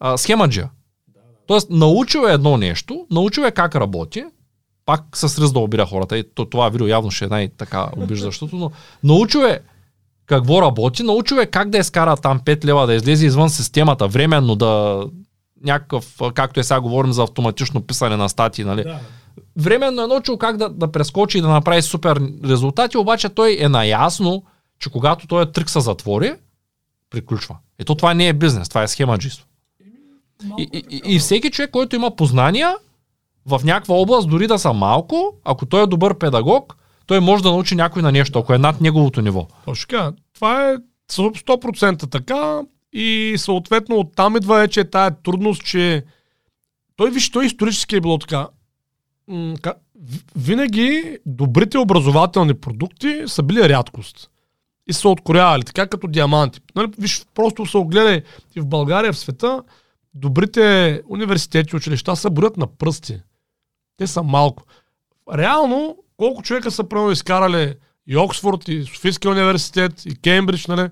[0.00, 0.70] а, схемаджия.
[1.46, 4.24] Тоест, научил е едно нещо, научил е как работи,
[4.86, 8.56] пак с ръз да обира хората, и то, това видео явно ще е най-така обиждащото,
[8.56, 8.70] но
[9.04, 9.60] научил е
[10.26, 14.56] какво работи, научил е как да изкара там 5 лева, да излезе извън системата, временно
[14.56, 15.02] да
[15.64, 18.82] някакъв, както е сега говорим за автоматично писане на статии, нали?
[18.82, 18.98] Да,
[19.56, 23.68] временно е научил как да, да прескочи и да направи супер резултати, обаче той е
[23.68, 24.44] наясно,
[24.80, 26.34] че когато този трик се затвори,
[27.10, 27.56] приключва.
[27.78, 29.46] Ето това не е бизнес, това е схемаджиство.
[30.58, 32.76] И, и, и, всеки човек, който има познания
[33.46, 37.50] в някаква област, дори да са малко, ако той е добър педагог, той може да
[37.50, 39.46] научи някой на нещо, ако е над неговото ниво.
[39.64, 40.12] Точно.
[40.34, 40.76] Това е
[41.10, 42.60] 100% така
[42.92, 46.04] и съответно оттам идва вече тая трудност, че
[46.96, 48.48] той, виж, той исторически е било така.
[50.36, 54.30] Винаги добрите образователни продукти са били рядкост.
[54.88, 56.60] И са откорявали, така като диаманти.
[56.76, 58.22] Нали, виж, просто се огледай
[58.56, 59.62] и в България, в света,
[60.14, 63.20] добрите университети, училища са броят на пръсти.
[63.96, 64.62] Те са малко.
[65.34, 67.74] Реално, колко човека са правилно изкарали
[68.06, 70.88] и Оксфорд, и Софийския университет, и Кембридж, нали?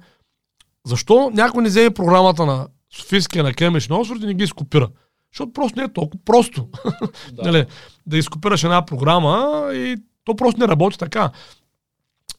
[0.86, 4.88] Защо някой не вземе програмата на Софийския, на Кембридж, на Оксфорд и не ги изкопира?
[5.32, 6.68] Защото просто не е толкова просто.
[7.32, 7.66] Да, нали,
[8.06, 11.30] да изкопираш една програма и то просто не работи така.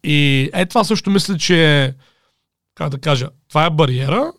[0.05, 1.93] И е това също мисля, че
[2.75, 4.31] как да кажа, това е бариера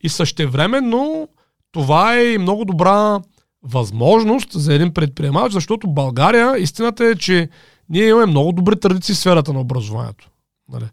[0.00, 1.28] и същевременно
[1.72, 3.20] това е много добра
[3.62, 7.48] възможност за един предприемач, защото България, истината е, че
[7.88, 10.30] ние имаме много добри традиции в сферата на образованието.
[10.72, 10.84] Нали?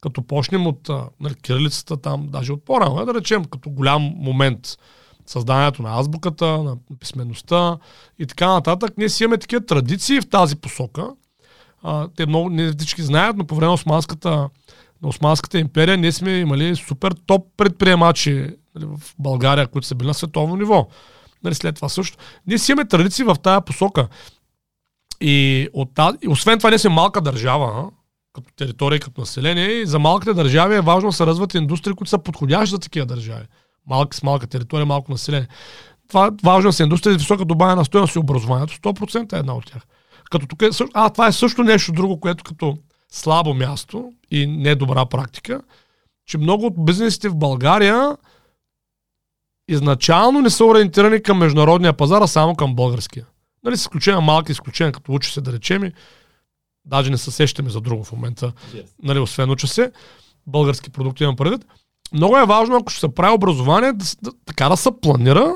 [0.00, 4.76] Като почнем от нали, кирилицата там, даже от по-рано, да речем, като голям момент
[5.26, 7.78] създанието на азбуката, на писмеността
[8.18, 8.92] и така нататък.
[8.98, 11.08] Ние си имаме такива традиции в тази посока.
[11.82, 14.30] А, те много не всички знаят, но по време на Османската,
[15.02, 18.32] на Османската империя ние сме имали супер топ предприемачи
[18.74, 20.88] нали, в България, които са били на световно ниво.
[21.44, 22.16] Нали, след това също.
[22.46, 24.08] Ние си имаме традиции в тая посока.
[25.20, 27.90] И, от тази, и освен това, ние сме малка държава,
[28.32, 29.66] като територия като население.
[29.66, 33.06] И за малките държави е важно да се развиват индустрии, които са подходящи за такива
[33.06, 33.44] държави.
[33.86, 35.48] Малка с малка територия, малко население.
[36.08, 38.74] Това важно са индустрии с висока добавена стоеност и образованието.
[38.74, 39.82] 100% е една от тях.
[40.30, 42.78] Като тук е, а, това е също нещо друго, което като
[43.12, 45.60] слабо място и недобра практика,
[46.26, 48.16] че много от бизнесите в България
[49.68, 53.26] изначално не са ориентирани към международния пазар, а само към българския.
[53.64, 55.92] Нали, с изключение малки изключения, като учи се да речем, и
[56.84, 58.84] даже не се сещаме за друго в момента, Yes.
[59.02, 59.92] нали, освен учи се,
[60.46, 61.64] български продукти имам предвид.
[62.12, 65.54] Много е важно, ако ще се прави образование, да, да, така да се планира,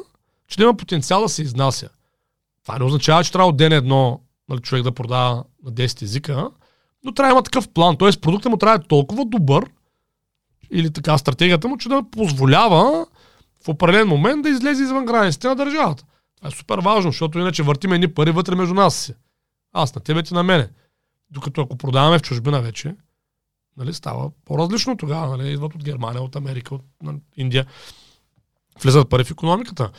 [0.49, 1.89] че да има потенциал да се изнася.
[2.63, 6.51] Това не означава, че трябва от ден едно нали, човек да продава на 10 езика,
[7.05, 7.97] но трябва да има такъв план.
[7.97, 9.71] Тоест продуктът му трябва да е толкова добър,
[10.73, 13.07] или така стратегията му, че да позволява
[13.65, 16.05] в определен момент да излезе извън границите на държавата.
[16.37, 19.15] Това е супер важно, защото иначе въртиме едни пари вътре между нас си.
[19.73, 20.69] Аз на тебе, ти на мене.
[21.31, 22.95] Докато ако продаваме в чужбина вече,
[23.77, 25.37] нали, става по-различно тогава.
[25.37, 27.67] Нали, идват от Германия, от Америка, от нали, Индия.
[28.83, 29.91] Влизат пари в економиката.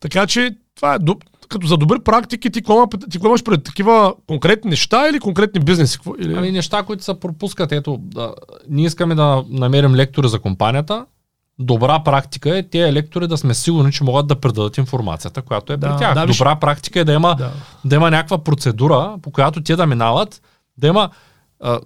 [0.00, 1.24] Така че това е доб...
[1.48, 5.96] като за добри практики ти какво, ти имаш пред такива конкретни неща или конкретни бизнеси?
[5.98, 6.14] Какво?
[6.18, 6.34] Или...
[6.34, 7.72] Ами неща, които се пропускат.
[7.72, 8.34] Ето, да,
[8.68, 11.06] ние искаме да намерим лектори за компанията.
[11.58, 15.76] Добра практика е тези лектори да сме сигурни, че могат да предадат информацията, която е
[15.76, 16.14] Да, при тях.
[16.14, 17.50] да, виж- Добра практика е да има, да.
[17.84, 20.42] да има някаква процедура, по която те да минават,
[20.78, 21.10] да има
[21.60, 21.78] а,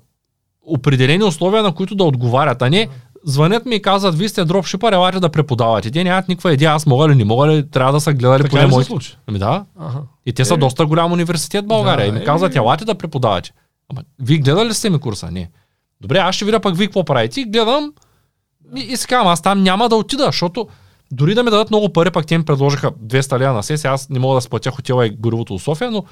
[0.62, 2.88] определени условия, на които да отговарят, а не
[3.24, 5.90] звънят ми и казват, вие сте дропшипър, елате да преподавате.
[5.90, 8.50] Те нямат никаква идея, аз мога ли, не мога ли, трябва да са гледали Така
[8.50, 8.86] поне моите.
[8.86, 9.16] случи?
[9.26, 9.98] Ами да, Ага.
[10.26, 10.56] и те са Е.
[10.56, 12.04] доста голям университет в България.
[12.04, 12.24] Да, и ми е.
[12.24, 13.52] казват, елате да преподавате.
[13.88, 15.30] Ама, вие гледали ли сте ми курса?
[15.30, 15.50] Не.
[16.00, 17.40] Добре, аз ще видя пък вие какво правите.
[17.40, 17.92] И гледам
[18.76, 20.68] и, и казвам, аз там няма да отида, защото
[21.12, 24.08] дори да ми дадат много пари, пък те ми предложиха 200 лева на сесия, аз
[24.08, 26.04] не мога да сплатя хотела и горивото от София, но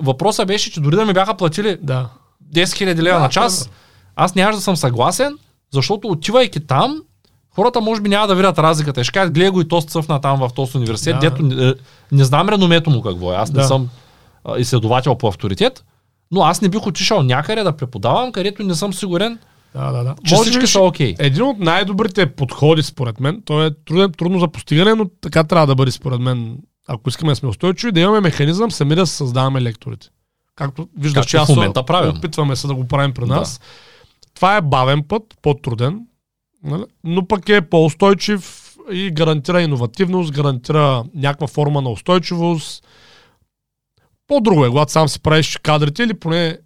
[0.00, 2.08] въпросът беше, че дори да ми бяха платили Да.
[2.52, 3.70] 10 000 лева Да, на час,
[4.16, 5.38] аз нямаше да съм съгласен,
[5.72, 7.02] защото отивайки там,
[7.50, 9.00] хората може би няма да видят разликата.
[9.00, 11.30] И Ще кажат, гледай го и то цъфна там в този университет, Да.
[11.30, 11.74] дето не,
[12.12, 13.36] не знам реномето му какво е.
[13.36, 13.66] Аз не Да.
[13.66, 13.88] съм
[14.44, 15.84] а, изследовател по авторитет,
[16.30, 19.38] но аз не бих отишъл някъде да преподавам, където не съм сигурен,
[19.74, 20.14] Да, да, да.
[20.24, 21.14] че всички са окей.
[21.18, 25.66] Един от най-добрите подходи, според мен, той е труден, трудно за постигане, но така трябва
[25.66, 29.62] да бъде, според мен, ако искаме да сме устойчиви, да имаме механизъм сами да създаваме
[29.62, 30.06] лекторите.
[30.56, 32.16] Както виждаш, че аз в момента правим.
[32.16, 33.44] опитваме се да го правим при Да.
[34.38, 36.06] Това е бавен път, по-труден,
[36.64, 36.84] нали?
[37.04, 42.86] но пък е по-устойчив и гарантира иновативност, гарантира някаква форма на устойчивост.
[44.26, 46.58] По-друго е, когато сам си правиш кадрите или поне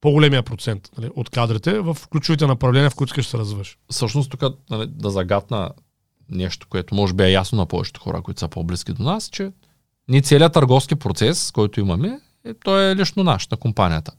[0.00, 3.78] по-големия процент нали, от кадрите в ключовите направления, в които искаш да се развиваш.
[3.90, 5.70] Всъщност тук нали, да загатна
[6.30, 9.52] нещо, което може би е ясно на повечето хора, които са по-близки до нас, че
[10.08, 14.12] ние целият търговски процес, който имаме, е, той е лично наш, на компанията.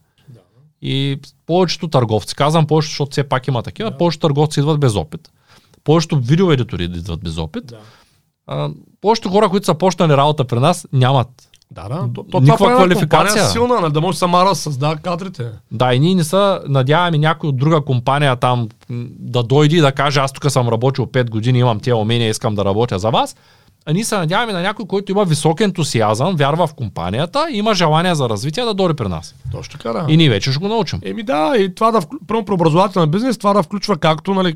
[0.82, 3.98] И повечето търговци, казвам повечето, защото все пак има такива, Да.
[3.98, 5.30] повечето търговци идват без опит.
[5.84, 7.66] Повечето видеоедитори идват без опит.
[7.66, 7.78] Да.
[8.48, 8.70] А,
[9.02, 11.28] повечето хора, които са почнали работа при нас, нямат.
[11.72, 12.10] Да, да.
[12.16, 13.20] То, то Никаква това квалификация.
[13.28, 15.46] компания силна, нали, да може сама да създава кадрите.
[15.72, 18.70] Да, и ние не са, надяваме някой от друга компания там
[19.20, 22.56] да дойде и да каже, аз тук съм работил 5 години, имам тия умения, искам
[22.56, 23.36] да работя за вас.
[23.86, 27.74] А ние се надяваме на някой, който има висок ентусиазъм, вярва в компанията и има
[27.74, 29.36] желание за развитие да дойде при нас.
[29.52, 30.06] Точно така, да.
[30.10, 31.00] И ние вече ще го научим.
[31.04, 34.56] Еми да, и това да, първо при образователен бизнес, това да включва както нали,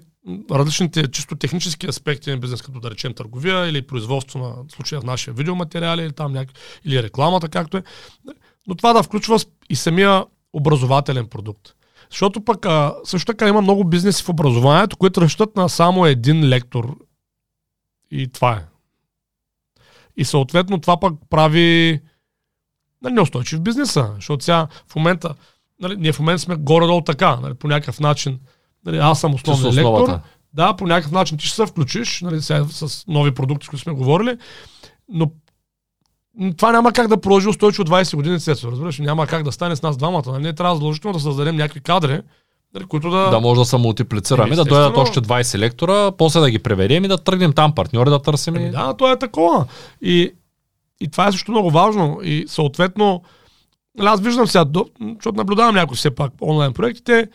[0.52, 5.02] различните чисто технически аспекти на бизнес, като да речем търговия или производство на в случая
[5.02, 6.50] в нашия видеоматериали или там няк...
[6.86, 7.84] или рекламата, както е.
[8.68, 11.74] Но това да включва и самия образователен продукт.
[12.10, 16.50] Защото пък а, също така има много бизнеси в образованието, които разчитат на само един
[16.50, 16.96] лектор.
[18.12, 18.75] И това е.
[20.17, 22.01] И съответно това пък прави
[23.04, 24.12] нали, неустойчив бизнеса.
[24.15, 25.36] Защото сега в момента,
[25.82, 28.39] нали, ние в момента сме горе-долу така, нали, по някакъв начин.
[28.86, 30.19] Нали, аз съм основен лектор.
[30.54, 33.84] Да, по някакъв начин ти ще се включиш, нали, сега с нови продукти, с които
[33.84, 34.38] сме говорили,
[35.10, 35.32] но
[36.58, 38.99] това няма как да продължи устойчиво 20 години след това, разбираш?
[38.99, 40.23] Няма как да стане с нас двамата.
[40.28, 40.43] Нали?
[40.43, 42.21] Ние трябва задължително да създадем някакви кадри,
[42.76, 43.30] нали, които да...
[43.30, 47.06] Да може да се мултиплицираме, Еми, да дойдат още 20 лектора, после да ги преведем
[47.06, 48.56] и да тръгнем там партньори да търсим.
[48.56, 49.66] Ами и- да, то е такова.
[50.02, 50.32] И,
[51.02, 52.20] и това е също много важно.
[52.24, 53.22] И съответно,
[53.98, 54.66] нали, аз виждам сега,
[55.00, 57.28] защото наблюдавам някои все пак онлайн проектите,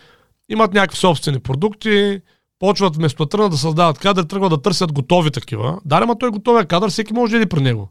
[0.48, 2.20] имат някакви собствени продукти,
[2.59, 5.79] почват вместо да тръгнат да създават кадър, тръгват да търсят готови такива.
[5.85, 7.88] Да, ама той готовия кадър, всеки може да иде при него.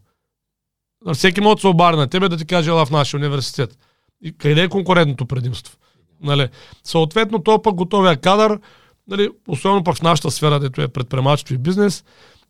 [1.06, 3.78] Нали, Всеки може да се обади на тебе да ти каже, ела в нашия университет.
[4.22, 5.78] И къде е конкурентното предимство?
[6.22, 6.48] Нали?
[6.84, 8.60] Съответно, то пък готовия кадър,
[9.08, 12.04] нали, особено пък в нашата сфера, дето е предприемачество и бизнес,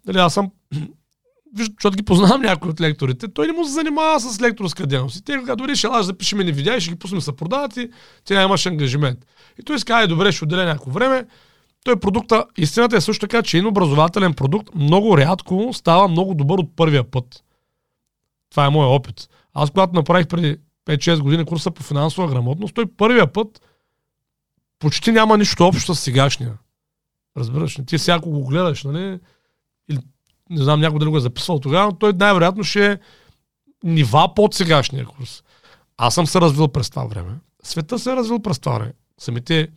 [0.08, 0.52] нали, аз съм
[1.56, 5.16] виж, защото ги познавам някои от лекторите, той не му се занимава с лекторска дейност.
[5.16, 7.36] И те казват, добре, ще лаш, запишем ни видеа и ще ги пуснем да се
[7.36, 7.90] продават и
[8.26, 9.20] ти нямаш ангажимент.
[9.60, 11.26] И той иска, ай, добре, ще отделя някакво време.
[11.84, 16.58] Той продукта, истината е също така, че един образователен продукт много рядко става много добър
[16.58, 17.44] от първия път.
[18.52, 19.30] Това е моят опит.
[19.54, 20.58] Аз когато направих преди
[20.90, 23.62] 5-6 години курса по финансова грамотност, той първия път
[24.80, 26.54] почти няма нищо общо с сегашния.
[27.38, 27.86] Разбираш ли?
[27.86, 29.20] Ти всяко го гледаш, нали?
[29.90, 30.00] Или
[30.50, 32.98] не знам някой дали го е записвал тогава, но той най-вероятно ще е
[33.84, 35.44] нива под сегашния курс.
[35.98, 37.32] Аз съм се развил през това време.
[37.64, 38.94] Света се е развил през това време.
[39.20, 39.68] Самите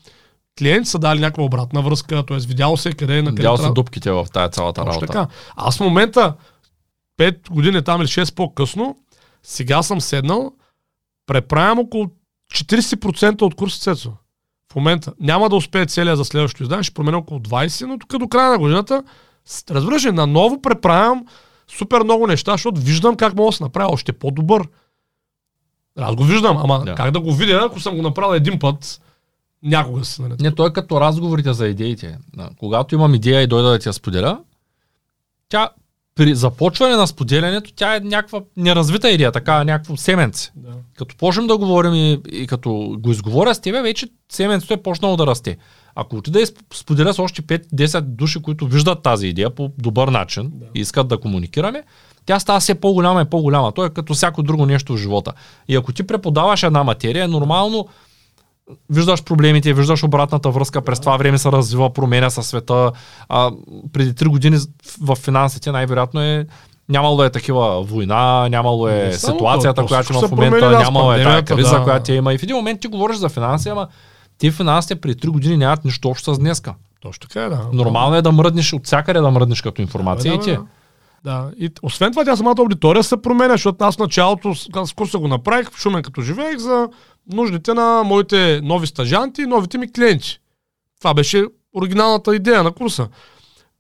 [0.59, 2.39] клиенти са дали някаква обратна връзка, т.е.
[2.39, 3.43] видял се къде е на къде.
[3.43, 5.07] Видял са дупките в тая цялата работа.
[5.07, 5.27] така.
[5.57, 6.35] Аз в момента,
[7.19, 8.97] 5 години там или 6 по-късно,
[9.43, 10.53] сега съм седнал,
[11.27, 12.07] преправям около
[12.53, 14.13] 40% от курса Цецо.
[14.73, 15.13] В момента.
[15.21, 18.51] Няма да успее целия за следващото издание, ще променя около 20, но тук до края
[18.51, 19.03] на годината,
[19.71, 21.27] разбираш ли, наново преправям
[21.69, 24.69] супер много неща, защото виждам как мога да се направя още по-добър.
[25.99, 26.95] Аз го виждам, ама Да.
[26.95, 29.01] как да го видя, ако съм го направил един път,
[29.63, 30.23] някога си.
[30.23, 30.35] Нали?
[30.41, 32.19] Не, той е като разговорите за идеите.
[32.59, 34.39] Когато имам идея и дойда да ти я споделя,
[35.49, 35.69] тя
[36.15, 40.53] при започване на споделянето, тя е някаква неразвита идея, така някакво семенце.
[40.57, 40.71] Да.
[40.99, 45.17] Като почнем да говорим и, и като го изговоря с тебе, вече семенцето е почнало
[45.17, 45.57] да расте.
[45.95, 50.09] Ако отида и сп- споделя с още 5-10 души, които виждат тази идея по добър
[50.09, 50.67] начин Да.
[50.75, 51.83] и искат да комуникираме,
[52.27, 53.73] тя става все по-голяма и по-голяма.
[53.73, 55.33] То е като всяко друго нещо в живота.
[55.69, 57.89] И ако ти преподаваш една материя, е нормално
[58.91, 62.93] виждаш проблемите, виждаш обратната връзка, през това време се развива, променя със света.
[63.29, 63.51] А,
[63.93, 64.59] преди 3 години
[65.01, 66.47] в финансите най-вероятно е
[66.89, 70.71] нямало да е такива война, нямало е Не ситуацията, то, то която има в момента,
[70.71, 71.83] да, нямало е пандемията, криза, да.
[71.83, 72.35] която я има.
[72.35, 73.89] И в един момент ти говориш за финанси, ама
[74.39, 76.75] ти финансите при 3 години нямат нищо общо с днеска.
[77.01, 77.61] Точно така е, да.
[77.73, 80.59] Нормално е да мръднеш от всякъде да мръднеш като информация Да, и бе, ти.
[81.25, 81.51] Да.
[81.59, 85.29] И освен това, тя самата аудитория се променя, защото аз в началото с курса го
[85.29, 86.89] направих, в Шумен като живеех, за
[87.33, 90.39] нуждите на моите нови стажанти и новите ми клиенти.
[91.01, 91.45] Това беше
[91.77, 93.09] оригиналната идея на курса.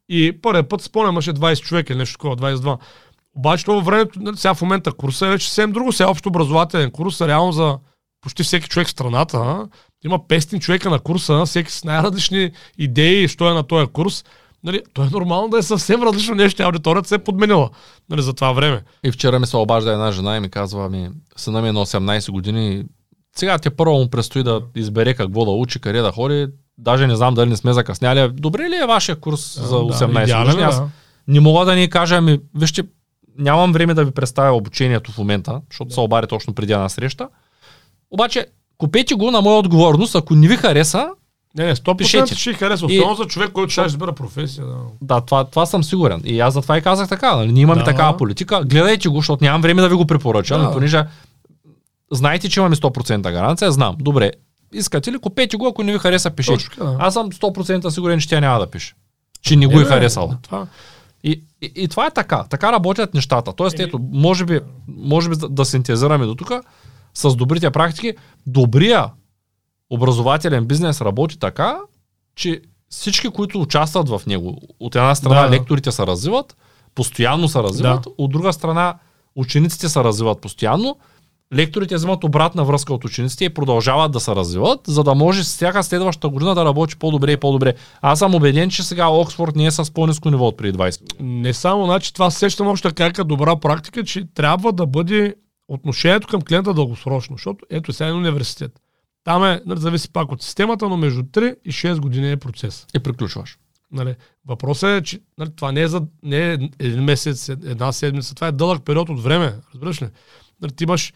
[0.08, 2.78] И първият път спомням, имаше 20 човека или нещо такова, 22.
[3.36, 5.92] Обаче това времето, нали, сега в момента курса е вече съвсем друго.
[5.92, 7.78] Сега общо образователен курс реално за
[8.20, 9.36] почти всеки човек в страната.
[9.36, 9.68] а.
[10.04, 14.24] Има 500 човека на курса, всеки с най-различни идеи, що е на този курс.
[14.64, 17.70] Нали, то е нормално да е съвсем различно нещо, аудиторията се е подменила
[18.10, 18.82] нали, за това време.
[19.04, 21.86] И вчера ми се обажда една жена и ми казва, ми, сина ми е на
[21.86, 22.84] 18 години,
[23.36, 26.46] сега те първо му предстои да избере какво да учи, къде да ходи.
[26.78, 28.30] Даже не знам дали не сме закъсняли.
[28.32, 30.62] Добре ли е вашия курс за 18 идеален, години?
[30.62, 30.88] е, Аз да.
[31.28, 32.82] не мога да ни кажа, ами, вижте,
[33.38, 37.28] нямам време да ви представя обучението в момента, защото се обади точно преди една среща.
[38.10, 38.46] Обаче,
[38.78, 41.08] купете го на моя отговорност, ако не ви хареса,
[41.54, 42.34] Не, не, 100% Пишете.
[42.34, 42.86] ще й хареса.
[42.88, 44.66] И- Особено за човек, който ще избира професия.
[44.66, 44.74] Да.
[45.02, 46.20] да, това, това съм сигурен.
[46.24, 47.36] И аз затова и казах така.
[47.36, 47.52] Нали?
[47.52, 47.84] Ние имаме Да.
[47.84, 48.62] такава политика.
[48.64, 50.60] Гледайте го, защото нямам време да ви го препоръчам.
[50.62, 50.72] Да.
[50.72, 51.04] Понеже
[52.12, 53.72] знаете, че имаме 100% гаранция.
[53.72, 53.96] Знам.
[53.98, 54.30] Добре.
[54.72, 56.64] Искате ли, купете го, ако не ви хареса, пишете.
[56.64, 56.96] Точно да.
[56.98, 58.94] Аз съм 100% сигурен, че тя няма да пише.
[59.42, 60.38] Че не го е харесала.
[60.42, 60.66] Това,
[61.24, 62.44] И, и, и това е така.
[62.50, 63.52] Така работят нещата.
[63.52, 66.52] Тоест, ето, може би, може би да, да синтезираме до тук
[67.14, 68.12] с добрите практики.
[68.46, 69.06] Добрия
[69.92, 71.76] образователен бизнес работи така,
[72.36, 75.50] че всички, които участват в него, от една страна Да.
[75.50, 76.56] лекторите се развиват,
[76.94, 78.10] постоянно се развиват, Да.
[78.18, 78.94] от друга страна
[79.36, 80.96] учениците се развиват постоянно,
[81.54, 85.82] лекторите вземат обратна връзка от учениците и продължават да се развиват, за да може всяка
[85.82, 87.74] следваща година да работи по-добре и по-добре.
[88.02, 91.40] Аз съм убеден, че сега Оксфорд не е с по-низко ниво от преди 20 години.
[91.40, 95.34] не само, значи това сещам още така като добра практика, че трябва да бъде
[95.68, 98.72] отношението към клиента дългосрочно, защото ето сега е университет.
[99.24, 102.86] Там е, зависи пак от системата, но между 3 и 6 години е процес.
[102.94, 103.58] И приключваш.
[103.92, 104.14] Нали,
[104.46, 108.46] въпросът е, че нали, това не е, за, не е един месец, една седмица, това
[108.46, 109.54] е дълъг период от време.
[109.74, 110.08] Разбираш ли?
[110.62, 111.12] Нали, ти имаш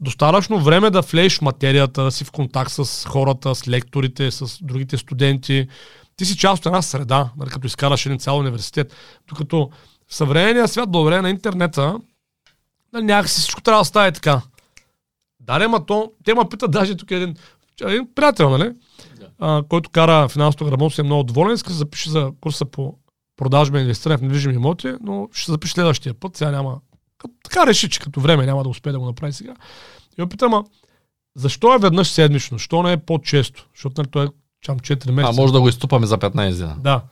[0.00, 4.58] достатъчно време да влезеш в материята, да си в контакт с хората, с лекторите, с
[4.62, 5.68] другите студенти.
[6.16, 8.94] Ти си част от една среда, нали, като изкараш един цял университет.
[9.28, 9.70] Докато
[10.08, 11.98] в съвременния свят, благодарение на интернета,
[12.92, 14.42] нали, някакси всичко трябва да стане така.
[15.48, 17.36] Да, ма то, те ме питат даже тук един,
[17.82, 18.72] един приятел, нали?
[19.38, 22.94] а, който кара финансовата грамотност е много доволен, иска да се запише за курса по
[23.36, 26.36] продажба и инвестиране в недвижими имоти, но ще запише следващия път.
[26.36, 26.80] Сега няма.
[27.44, 29.54] Така реши, че като време няма да успее да го направи сега.
[30.18, 30.64] И ме питам, а
[31.36, 32.58] защо е веднъж седмично?
[32.58, 33.68] Защо не е по-често?
[33.74, 34.28] Защото нали, той е
[34.60, 35.40] чам 4 А месеца.
[35.40, 36.76] може да го изтупаме за 15 дена.
[36.80, 37.02] Да.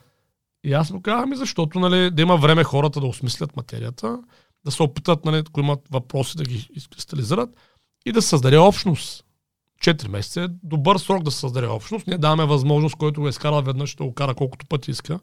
[0.63, 4.19] И аз му казвам, ами защото нали, да има време хората да осмислят материята,
[4.65, 7.49] да се опитат, нали, ако имат въпроси, да ги изкристализират
[8.05, 9.23] и да създаде общност.
[9.83, 12.07] 4 месеца е добър срок да се създаде общност.
[12.07, 15.19] Ние даваме възможност, който го е изкарал веднъж, да го кара колкото пъти иска.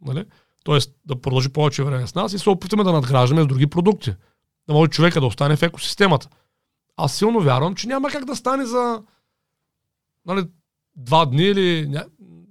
[0.00, 0.24] Нали?
[0.64, 4.14] Тоест да продължи повече време с нас и се опитаме да надграждаме с други продукти.
[4.68, 6.28] Да може човека да остане в екосистемата.
[6.96, 9.02] Аз силно вярвам, че няма как да стане за
[10.26, 10.44] нали,
[10.96, 11.98] два дни или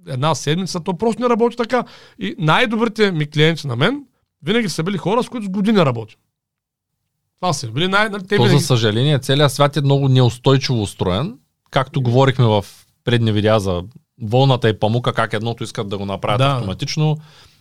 [0.06, 0.80] една седмица.
[0.80, 1.84] То просто не работи така.
[2.18, 4.04] И най-добрите ми клиенти на мен
[4.42, 6.18] винаги са били хора, с които с години работим.
[7.40, 8.08] Това са били най...
[8.08, 11.38] Нали, те То, за съжаление, целият свят е много неустойчиво устроен.
[11.70, 12.64] Както говорихме в
[13.04, 13.82] предни видеа за
[14.22, 16.46] вълната и памука, как едното искат да го направят Да.
[16.46, 17.16] автоматично.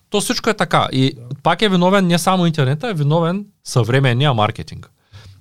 [0.09, 0.87] То всичко е така.
[0.91, 1.21] И да.
[1.43, 4.91] пак е виновен не само интернета, е виновен съвременния маркетинг.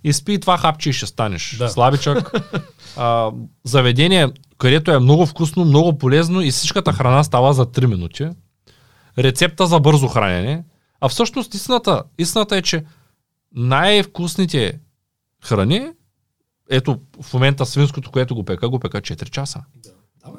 [0.04, 1.68] И спи това хапче и ще станеш да.
[1.68, 2.32] слабичък.
[2.96, 3.30] а,
[3.64, 4.28] заведение,
[4.58, 8.28] където е много вкусно, много полезно и всичката храна става за 3 минути.
[9.18, 10.64] Рецепта за бързо хранене.
[11.00, 12.84] А всъщност истината, истината е, че
[13.54, 14.78] най-вкусните
[15.44, 15.90] храни,
[16.70, 19.60] ето в момента свинското, което го пека, го пека 4 часа.
[19.76, 19.90] Да.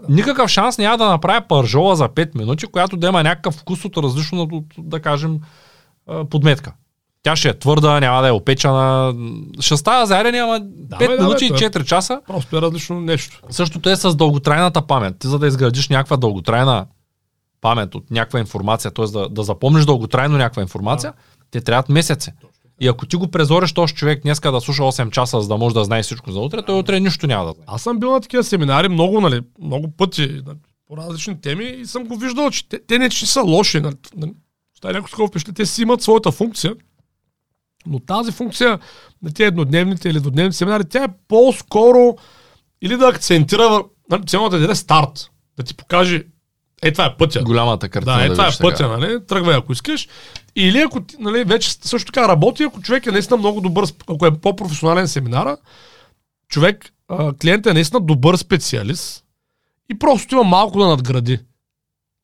[0.10, 3.98] Никакъв шанс няма да направя пържола за 5 минути, която да има някакъв вкус от
[3.98, 5.40] различно, от, да кажем,
[6.30, 6.74] подметка.
[7.24, 9.16] Тя ще е твърда, няма да е опечена.
[9.60, 12.22] Ще става заеден, ама 5 бе, минути да, и 4 часа.
[12.28, 13.42] Просто е различно нещо.
[13.50, 15.20] Същото е с дълготрайната памет.
[15.20, 16.86] Ти за да изградиш някаква дълготрайна
[17.62, 19.06] памет от някаква информация, т.е.
[19.06, 21.18] Да, да запомниш дълготрайно някаква информация, да.
[21.52, 22.32] те трябват месеци.
[22.82, 25.76] И ако ти го презориш този човек днеска да слуша 8 часа, за да може
[25.76, 27.66] да знае всичко за утре, той утре нищо няма да знае.
[27.68, 30.42] Аз съм бил на такива семинари много, нали, много пъти
[30.88, 33.82] по различни теми и съм го виждал, че те, те не че са лоши.
[33.82, 34.34] Нали, нали,
[34.84, 36.76] някой такова впечатление, те си имат своята функция,
[37.86, 38.80] но тази функция
[39.22, 42.18] на тези еднодневните или двудневните семинари, тя е по-скоро
[42.82, 46.24] или да акцентира, нали, цялата да е старт, да ти покаже
[46.82, 47.44] е, това е пътя.
[47.44, 48.18] Голямата картина.
[48.18, 49.26] Да, е, това е пътя, нали?
[49.28, 50.08] Тръгвай, ако искаш.
[50.56, 54.40] Или ако нали, вече също така работи, ако човек е наистина много добър, ако е
[54.40, 55.58] по-професионален семинара,
[56.50, 56.94] човек,
[57.42, 59.24] клиентът е наистина добър специалист
[59.90, 61.40] и просто има малко да надгради.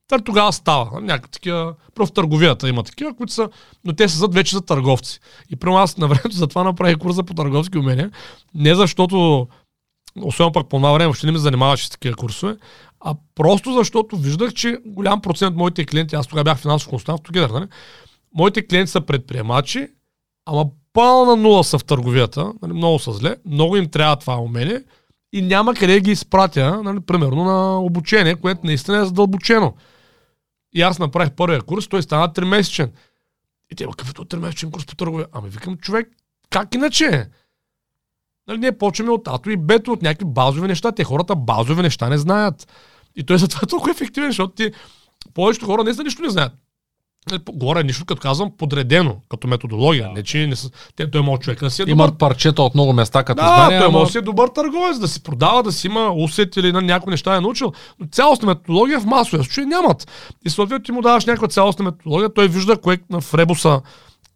[0.08, 0.90] Та тогава става.
[0.94, 3.48] Нали, някакви такива, в търговията има такива, които са,
[3.84, 5.20] но те са зад вече за търговци.
[5.50, 8.10] И при аз на времето затова направих курса по търговски умения.
[8.54, 9.48] Не защото,
[10.22, 12.56] особено пък по това време, въобще не ми занимаваше с такива курсове,
[13.04, 17.20] а просто защото виждах, че голям процент от моите клиенти, аз тогава бях финансов консултант
[17.20, 17.66] в Together, нали?
[18.34, 19.88] моите клиенти са предприемачи,
[20.46, 22.72] ама пълна нула са в търговията, нали?
[22.72, 24.84] много са зле, много им трябва това умение
[25.32, 27.00] и няма къде ги изпратя, нали?
[27.00, 29.74] примерно на обучение, което наистина е задълбочено.
[30.74, 32.92] И аз направих първия курс, той стана 3 месечен.
[33.72, 35.26] И те, какъв е 3 месечен курс по търговия?
[35.32, 36.08] Ами викам, човек,
[36.50, 37.28] как иначе?
[38.48, 40.92] Нали, ние почваме от Ато и Бето, от някакви базови неща.
[40.92, 42.68] Те хората базови неща не знаят.
[43.16, 44.70] И той е затова е толкова ефективен, защото ти
[45.34, 46.52] повечето хора не за нищо не знаят.
[47.30, 50.08] Нали, горе нищо, като казвам, подредено като методология.
[50.08, 50.12] Да.
[50.12, 52.18] Не, че не са, те, той може човек да си е Имат добър.
[52.18, 53.78] парчета от много места като да, знание.
[53.78, 56.72] той може да си е добър търговец, да си продава, да си има усет или
[56.72, 57.72] на някои неща е научил.
[58.00, 60.10] Но цялостна методология в масовия случай нямат.
[60.46, 63.80] И съответно ти му даваш някаква цялостна методология, той вижда кое в ребуса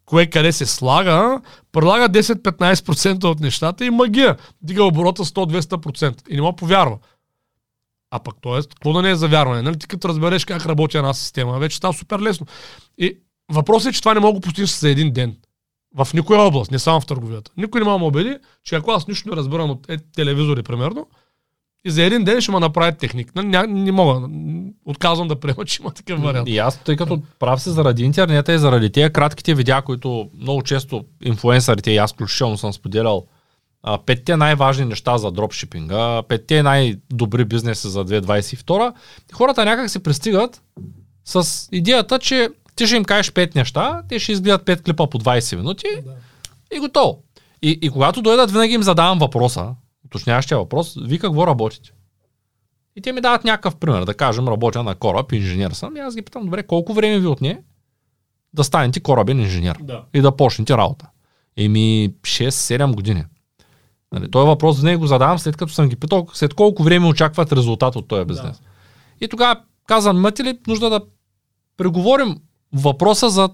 [0.07, 1.41] кое къде се слага,
[1.73, 4.37] предлага 10-15% от нещата и магия.
[4.63, 6.99] Дига оборота 100-200% и не му повярва.
[8.11, 8.61] А пък т.е.
[8.63, 9.29] какво да не е за?
[9.29, 9.79] Нали?
[9.79, 12.47] Ти като разбереш как работи една система, вече става супер лесно.
[12.99, 13.19] И
[13.53, 15.37] въпросът е, че това не мога да постигнеш за един ден.
[15.97, 17.51] В никоя област, не само в търговията.
[17.57, 21.07] Никой не мога да убеди, че ако аз нищо не разбирам от е, телевизори, примерно,
[21.87, 23.35] и за един ден ще ме направят техник.
[23.35, 24.29] Не, не, не мога.
[24.85, 26.49] Отказвам да приема, че има такъв вариант.
[26.49, 30.63] И аз, тъй като прав се заради интернета и заради тези кратките видеа, които много
[30.63, 33.27] често инфуенсърите и аз включително съм споделял,
[34.07, 38.93] петте най-важни неща за дропшипинга, петте най-добри бизнеси за 2022,
[39.33, 40.63] хората някак се пристигат
[41.25, 45.19] с идеята, че ти ще им кажеш пет неща, те ще изгледат пет клипа по
[45.19, 46.15] 20 минути да.
[46.77, 47.23] и готово.
[47.63, 49.75] И, и когато дойдат, винаги им задавам въпроса,
[50.07, 51.93] уточняващия въпрос, ви какво работите?
[52.97, 56.15] И те ми дават някакъв пример, да кажем, работя на кораб, инженер съм, и аз
[56.15, 57.59] ги питам, добре, колко време ви отне
[58.53, 60.05] да станете корабен инженер да.
[60.15, 61.09] и да почнете работа?
[61.57, 63.25] Еми 6-7 години.
[64.13, 67.53] Нали, този въпрос винаги го задавам след като съм ги питал след колко време очакват
[67.53, 68.59] резултат от този бизнес.
[68.59, 68.67] Да.
[69.21, 71.01] И тогава казвам, имате ли нужда да
[71.77, 72.37] преговорим
[72.73, 73.49] въпроса за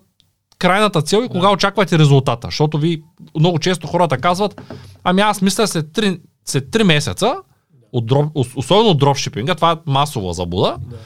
[0.59, 1.53] крайната цел и кога да.
[1.53, 2.47] очаквате резултата?
[2.47, 3.03] Защото ви
[3.39, 4.61] много често хората казват,
[5.05, 7.35] ами аз мисля след 3, след 3 месеца,
[7.93, 10.97] от дроп, особено от дропшипинга, това е масова забуда, да.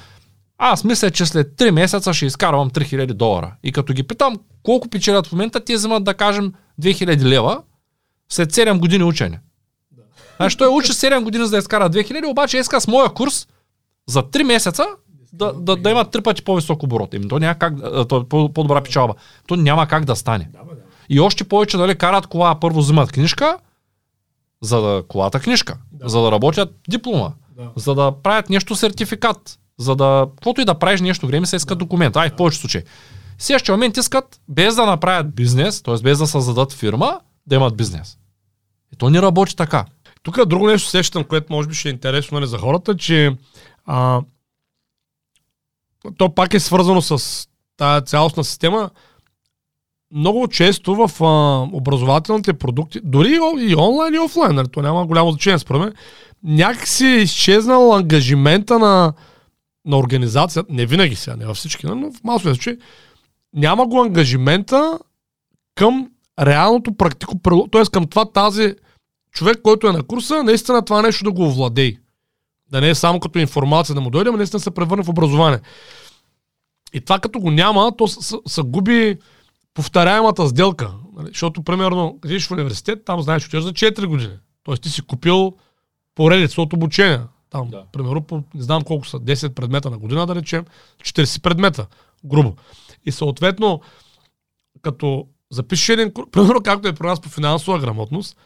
[0.58, 3.54] аз мисля, че след 3 месеца ще изкарвам 3000 долара.
[3.62, 7.62] И като ги питам колко печелят в момента, те вземат да кажем 2000 лева,
[8.28, 9.40] след 7 години учене.
[9.90, 10.02] Да.
[10.36, 13.48] Значи той учи 7 години за да изкара 2000, обаче иска с моя курс
[14.08, 14.86] за 3 месеца
[15.36, 17.14] да, да, да има три пъти по-висок оборот.
[17.14, 17.74] Им, то няма как,
[18.08, 19.14] то е по-добра печалба.
[19.46, 20.48] То няма как да стане.
[20.52, 20.80] Да, да.
[21.08, 23.58] И още повече, нали, карат кола, първо взимат книжка,
[24.62, 26.08] за да колата книжка, да.
[26.08, 27.70] за да работят диплома, да.
[27.76, 31.74] за да правят нещо сертификат, за да, каквото и да правиш нещо време, се иска
[31.74, 31.78] да.
[31.78, 32.16] документ.
[32.16, 32.82] Ай, в повече случаи.
[33.38, 35.94] В следващия момент искат, без да направят бизнес, т.е.
[36.02, 38.18] без да създадат фирма, да имат бизнес.
[38.92, 39.84] И то не работи така.
[40.22, 43.36] Тук друго нещо сещам, което може би ще е интересно нали, за хората, че
[43.84, 44.22] а,
[46.18, 48.90] то пак е свързано с тази цялостна система.
[50.12, 55.30] Много често в а, образователните продукти, дори и онлайн и офлайн, нали, то няма голямо
[55.30, 55.94] значение според мен,
[56.42, 59.12] някакси е изчезнал ангажимента на,
[59.84, 62.78] на организацията, не винаги сега, не във всички, но в малко случаи,
[63.54, 64.98] няма го ангажимента
[65.74, 66.10] към
[66.40, 67.38] реалното практико,
[67.72, 67.82] т.е.
[67.92, 68.74] към това тази
[69.32, 71.96] човек, който е на курса, наистина това нещо да го овладей.
[72.70, 75.60] Да не е само като информация да му дойде, но наистина се превърне в образование.
[76.92, 78.08] И това като го няма, то
[78.46, 79.18] се губи
[79.74, 80.92] повторяемата сделка.
[81.16, 81.28] Нали?
[81.28, 84.34] Защото, примерно, къдеш в университет, там знаеш, че за 4 години.
[84.62, 85.54] Тоест ти си купил
[86.14, 87.28] поредица от обучения.
[87.50, 87.84] Там, да.
[87.92, 90.64] примерно, по, не знам колко са, 10 предмета на година, да речем,
[91.02, 91.86] 40 предмета,
[92.24, 92.56] грубо.
[93.04, 93.80] И съответно,
[94.82, 98.36] като запишеш един курс, примерно както е при нас по финансова грамотност,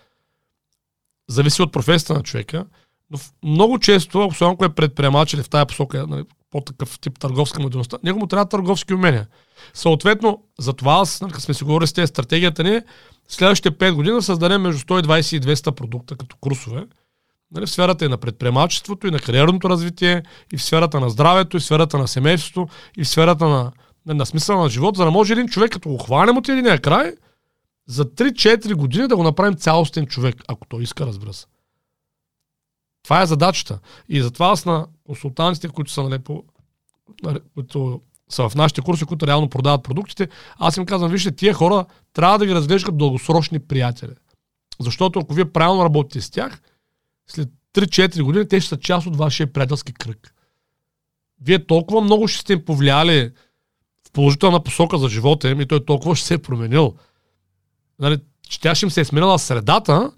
[1.28, 2.66] зависи от професията на човека,
[3.10, 7.62] но много често, особено ако е предприемач или в тази посока, нали, по-такъв тип търговска
[7.62, 9.28] модерността, него му трябва търговски умения.
[9.74, 12.80] Съответно, за това аз, нали, сме си говорили с тези стратегията ни,
[13.28, 16.86] следващите 5 години да създадем между 120 и 200 продукта като курсове,
[17.52, 20.22] нали, в сферата и на предприемачеството, и на кариерното развитие,
[20.52, 23.72] и в сферата на здравето, и в сферата на семейството, и в сферата на,
[24.10, 26.80] на, на смисъл на живота, за да може един човек, като го хванем от единия
[26.80, 27.14] край,
[27.86, 31.46] за 3-4 години да го направим цялостен човек, ако той иска, разбира се.
[33.02, 33.78] Това е задачата.
[34.08, 36.18] И затова аз на консултантите, които са, нали,
[37.22, 41.54] нали, които са в нашите курси, които реално продават продуктите, аз им казвам, вижте, тия
[41.54, 44.14] хора трябва да ги разглеждат дългосрочни приятели.
[44.80, 46.60] Защото ако вие правилно работите с тях,
[47.26, 50.34] след 3-4 години те ще са част от вашия приятелски кръг.
[51.42, 53.30] Вие толкова много ще сте им повлияли
[54.12, 56.94] положителна посока за живота им и той толкова ще се е променил.
[57.98, 58.18] Нали,
[58.60, 60.12] тя ще им се е сменила средата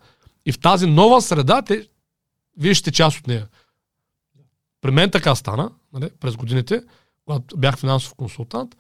[0.47, 1.89] и в тази нова среда те,
[2.57, 3.49] вие ще част от нея.
[4.81, 6.83] При мен така стана нали, през годините,
[7.25, 8.77] когато бях финансов консултант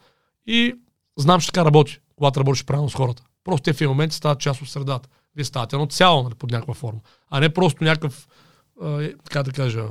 [0.46, 0.74] и
[1.16, 3.24] знам, че така работи, когато работиш правилно с хората.
[3.44, 5.08] Просто те в един момент стават част от средата.
[5.36, 7.00] Вие ставате едно цяло нали, под някаква форма.
[7.30, 8.28] А не просто някакъв,
[8.82, 9.84] е, така да кажа,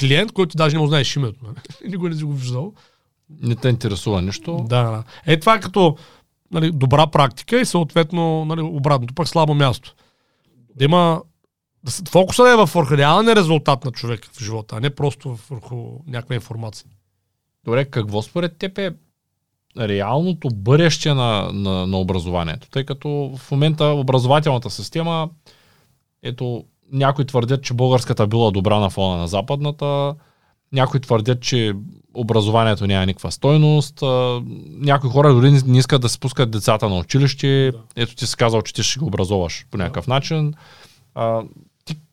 [0.00, 1.44] клиент, който даже не му знаеш името.
[1.44, 1.56] Нали?
[1.90, 2.74] Никой не си го виждал.
[3.30, 4.64] Не те интересува нищо.
[4.68, 5.04] Да, да.
[5.26, 5.96] Е, това е като
[6.50, 9.94] нали, добра практика и съответно нали, обратното, пък слабо място.
[10.76, 11.22] Да има
[12.08, 16.34] фокуса да е в реалния резултат на човека в живота, а не просто върху някаква
[16.34, 16.86] информация.
[17.64, 18.94] Добре, какво според теб е
[19.78, 22.70] реалното бъдеще на, на, на образованието?
[22.70, 25.30] Тъй като в момента образователната система,
[26.22, 30.14] ето, някои твърдят, че българската била добра на фона на западната,
[30.74, 31.74] някои твърдят, че
[32.14, 34.02] образованието няма никаква стойност,
[34.68, 38.62] някои хора дори не искат да се пускат децата на училище, ето ти си казал,
[38.62, 40.54] че ти ще ги образоваш по някакъв начин.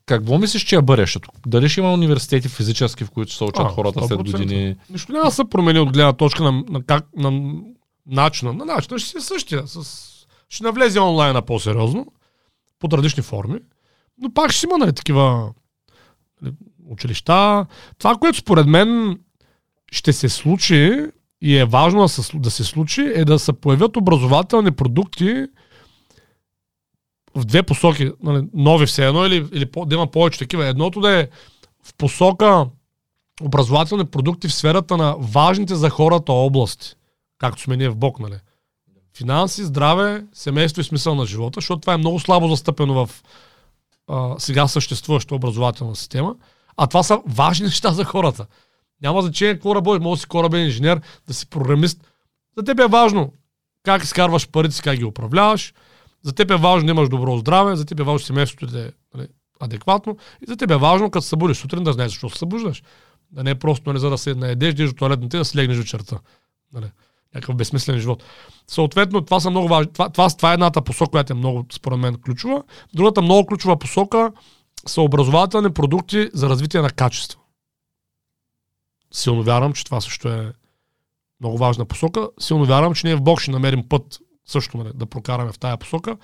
[0.05, 1.29] Какво мислиш, че е бъдещето?
[1.47, 4.75] Дали ще има университети физически, в които се учат а, хората след години?
[4.89, 7.53] Нищо няма да се промени от гледна точка на, на, как, на
[8.07, 8.53] начина.
[8.53, 9.67] На начина ще си е същия.
[9.67, 10.07] С,
[10.49, 12.05] ще навлезе онлайна по-сериозно,
[12.79, 13.59] под различни форми.
[14.21, 15.53] Но пак ще има нали, такива
[16.41, 16.53] нали,
[16.91, 17.65] училища.
[17.97, 19.19] Това, което според мен
[19.91, 21.05] ще се случи
[21.41, 22.01] и е важно
[22.33, 25.47] да се, случи, е да се появят образователни продукти,
[27.35, 30.65] в две посоки, нали, нови все едно, или, или да има повече такива.
[30.65, 31.27] Едното да е
[31.83, 32.67] в посока
[33.41, 36.95] образователни продукти в сферата на важните за хората области,
[37.37, 38.35] както сме ние в Бог, нали?
[39.17, 43.23] Финанси, здраве, семейство и смисъл на живота, защото това е много слабо застъпено в
[44.07, 46.35] а, сега съществуващата образователна система,
[46.77, 48.45] а това са важни неща за хората.
[49.01, 52.07] Няма значение какво работиш, може да си корабен инженер, да си програмист.
[52.57, 53.33] За теб е важно
[53.83, 55.73] как изкарваш парите си, как ги управляваш,
[56.23, 58.91] за теб е важно да имаш добро здраве, за теб е важно семейството да е
[59.15, 59.27] нали,
[59.59, 62.83] адекватно и за теб е важно, като се събудиш сутрин, да знаеш защо се събуждаш.
[63.31, 65.83] Да не е просто нали, за да се наедеш, до туалетната и да слегнеш до
[65.83, 66.19] черта.
[66.73, 66.85] Нали,
[67.35, 68.23] някакъв безсмислен живот.
[68.67, 69.93] Съответно, това са много важни.
[69.93, 72.63] Това, това, това е едната посока, която е много, според мен, ключова.
[72.93, 74.31] Другата много ключова посока
[74.87, 77.41] са образователни продукти за развитие на качество.
[79.11, 80.53] Силно вярвам, че това също е
[81.39, 82.29] много важна посока.
[82.39, 85.77] Силно вярвам, че ние в Бог ще намерим път също нали, да прокараме в тая
[85.77, 86.17] посока,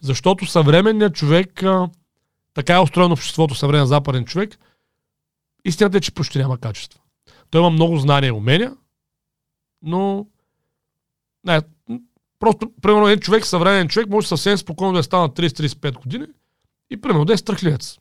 [0.00, 1.88] защото съвременният човек, а,
[2.54, 4.58] така е устроено обществото, съвременен западен човек,
[5.64, 7.00] истината е, че почти няма качество.
[7.50, 8.76] Той има много знания и умения,
[9.82, 10.26] но
[11.44, 11.60] не,
[12.38, 16.26] просто, примерно, един човек, съвременен човек, може съвсем спокойно да е стана 30-35 години
[16.90, 17.98] и, примерно, да е страхливец.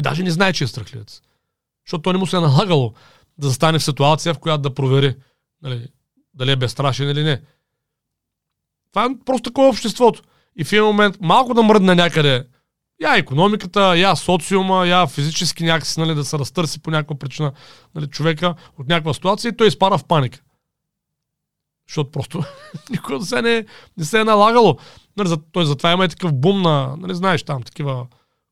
[0.00, 1.22] И даже не знае, че е страхливец.
[1.86, 2.94] Защото той не му се е налагало
[3.38, 5.16] да застане в ситуация, в която да провери
[5.62, 5.88] нали,
[6.34, 7.42] дали е безстрашен или не.
[8.92, 10.22] Това е просто такова обществото.
[10.56, 12.46] И в един момент малко да мръдне някъде
[13.02, 17.52] я економиката, я социума, я физически някакси нали, да се разтърси по някаква причина
[17.94, 20.40] нали, човека от някаква ситуация и той изпада в паника.
[21.88, 22.42] Защото просто
[22.90, 24.76] никой не се, не, не се е налагало.
[25.16, 28.06] Нали, за, той затова има и такъв бум на, нали, знаеш, там такива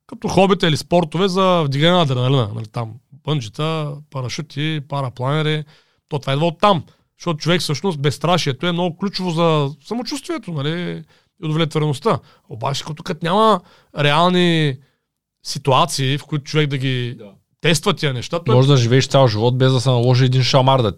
[0.09, 2.49] като хобита или спортове за вдигане на адреналина.
[2.55, 2.95] Нали, там
[3.25, 5.65] бънджета, парашути, парапланери.
[6.09, 6.85] То това идва от там.
[7.19, 11.05] Защото човек всъщност безстрашието е много ключово за самочувствието нали,
[11.41, 12.19] и удовлетвореността.
[12.49, 13.61] Обаче като като няма
[13.99, 14.77] реални
[15.43, 17.31] ситуации, в които човек да ги да.
[17.61, 18.41] тества тия неща.
[18.45, 18.55] Той...
[18.55, 20.93] Може да живееш цял живот без да се наложи един шамар да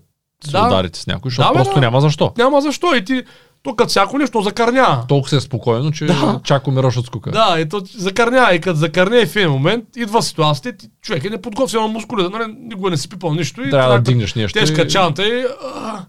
[0.45, 0.67] се да.
[0.67, 1.81] ударите с някой, защото да, просто да.
[1.81, 2.33] няма защо.
[2.39, 2.95] Няма защо.
[2.95, 3.23] И ти
[3.63, 5.05] то като всяко нещо закърня.
[5.09, 6.41] Толкова се е спокойно, че да.
[6.45, 7.31] чак умираш от скука.
[7.31, 8.49] Да, и то закърня.
[8.55, 12.55] И като закърня в един момент, идва ситуацията, ти, човек е неподготвен на мускули, нали,
[12.59, 13.63] никога не си пипал нищо.
[13.63, 14.59] И Трябва да дигнеш нещо.
[14.59, 14.89] Тежка и...
[14.89, 15.47] чанта и...
[15.75, 16.05] А,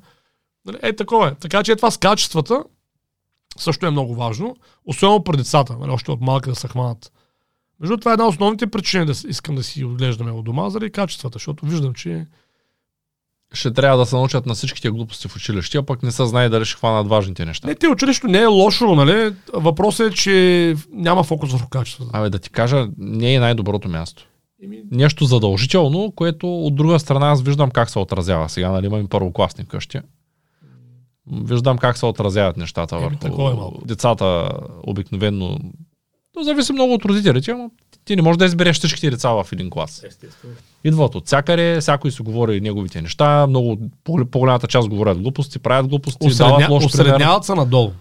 [0.65, 1.35] нали, е, такова е.
[1.35, 2.63] Така че е това с качествата
[3.57, 4.55] също е много важно.
[4.85, 7.11] Особено при децата, нали, още от малка да се хванат.
[7.79, 10.91] Между това е една от основните причини да искам да си отглеждаме от дома, заради
[10.91, 12.25] качествата, защото виждам, че
[13.53, 16.49] ще трябва да се научат на всичките глупости в училище, а пък не са знае
[16.49, 17.67] дали ще хванат важните неща.
[17.67, 19.33] Не, те училището не е лошо, нали?
[19.53, 22.09] Въпросът е, че няма фокус върху качеството.
[22.13, 24.27] Абе да ти кажа, не е най-доброто място.
[24.91, 28.49] Нещо задължително, което от друга страна аз виждам как се отразява.
[28.49, 29.99] Сега, нали, имам първокласни къщи.
[31.31, 34.49] Виждам как се отразяват нещата Еми, върху е децата
[34.83, 35.59] обикновено.
[36.33, 37.71] То зависи много от родителите, но
[38.05, 40.03] ти не можеш да избереш всичките деца в един клас.
[40.03, 40.53] Естествено.
[40.83, 46.27] Идват от всякъде, всякой си говори неговите неща, много, по-голямата част говорят глупости, правят глупости,
[46.27, 47.91] Осредня, дават лош Осредняват се надолу.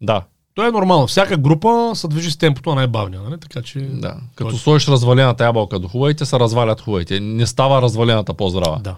[0.00, 0.22] Да.
[0.54, 1.06] То е нормално.
[1.06, 3.40] Всяка група се движи с темпото на най-бавния, нали?
[3.40, 3.80] Така че...
[3.80, 4.16] Да.
[4.34, 4.58] Като Той...
[4.58, 7.20] сложиш развалената ябълка до хубавите, се развалят хубавите.
[7.20, 8.80] Не става развалената по-здрава.
[8.84, 8.96] Да.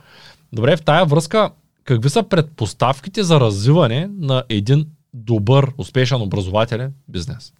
[0.53, 1.51] Добре, в тая връзка,
[1.84, 7.53] какви са предпоставките за развиване на един добър, успешен образователен бизнес?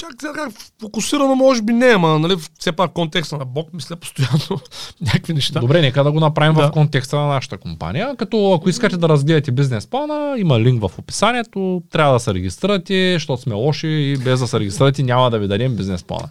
[0.00, 4.60] Чак как фокусирано може би не, ама нали, все пак контекста на Бог мисля постоянно
[5.00, 5.60] някакви неща.
[5.60, 6.68] Добре, нека да го направим да.
[6.68, 8.16] в контекста на нашата компания.
[8.16, 13.12] Като ако искате да разгледате бизнес плана, има линк в описанието, трябва да се регистрирате,
[13.12, 16.28] защото сме лоши и без да се регистрирате няма да ви дадем бизнес плана.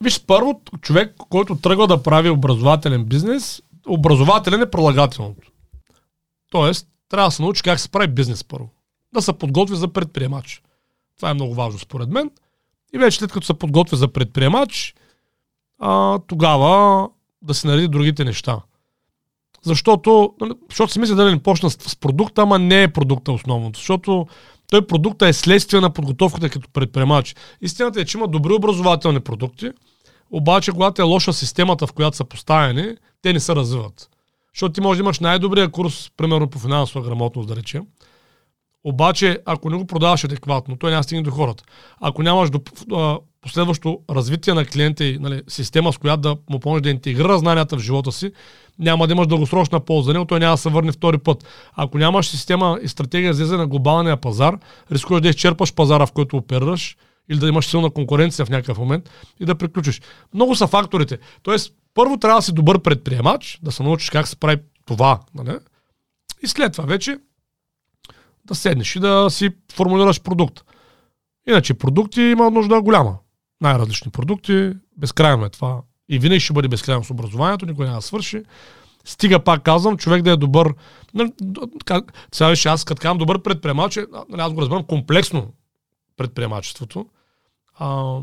[0.00, 5.50] Виж, първо, човек, който тръгва да прави образователен бизнес, образователен е прилагателното.
[6.50, 8.68] Тоест, трябва да се научи как се прави бизнес първо.
[9.14, 10.62] Да се подготви за предприемач.
[11.16, 12.30] Това е много важно според мен.
[12.94, 14.94] И вече след като се подготвя за предприемач,
[15.78, 17.08] а, тогава
[17.42, 18.60] да се нареди другите неща.
[19.62, 23.78] Защото, нали, защото си мисля да не почна с продукта, ама не е продукта основното.
[23.78, 24.26] Защото
[24.70, 27.36] той продукта е следствие на подготовката като предприемач.
[27.60, 29.70] Истината е, че има добри образователни продукти,
[30.30, 34.10] обаче когато е лоша системата, в която са поставени, те не се развиват.
[34.54, 37.86] Защото ти може да имаш най-добрия курс, примерно по финансова грамотност, да речем,
[38.84, 41.64] обаче, ако не го продаваш адекватно, той няма стигне до хората.
[42.00, 42.60] Ако нямаш до,
[43.40, 47.76] последващо развитие на клиента и нали, система, с която да му помогнеш да интегрира знанията
[47.76, 48.32] в живота си,
[48.78, 51.44] няма да имаш дългосрочна полза, но той няма да се върне втори път.
[51.72, 54.58] Ако нямаш система и стратегия за на глобалния пазар,
[54.92, 56.96] рискуваш да изчерпаш пазара, в който оперираш,
[57.30, 59.10] или да имаш силна конкуренция в някакъв момент
[59.40, 60.00] и да приключиш.
[60.34, 61.18] Много са факторите.
[61.42, 64.56] Тоест, първо трябва да си добър предприемач, да се научиш как се прави
[64.86, 65.20] това.
[65.34, 65.58] Нали?
[66.42, 67.18] И след това вече
[68.50, 70.60] да седнеш и да си формулираш продукт.
[71.48, 73.18] Иначе продукти има нужда голяма.
[73.60, 75.80] Най-различни продукти, безкрайно е това.
[76.08, 78.42] И винаги ще бъде безкрайно с образованието, никой няма да свърши.
[79.04, 80.74] Стига, пак казвам, човек да е добър.
[81.14, 81.32] Нали,
[82.32, 83.96] сега виж, аз като казвам добър предприемач,
[84.28, 85.52] нали, аз го разбирам комплексно
[86.16, 87.06] предприемачеството.
[87.78, 88.18] А,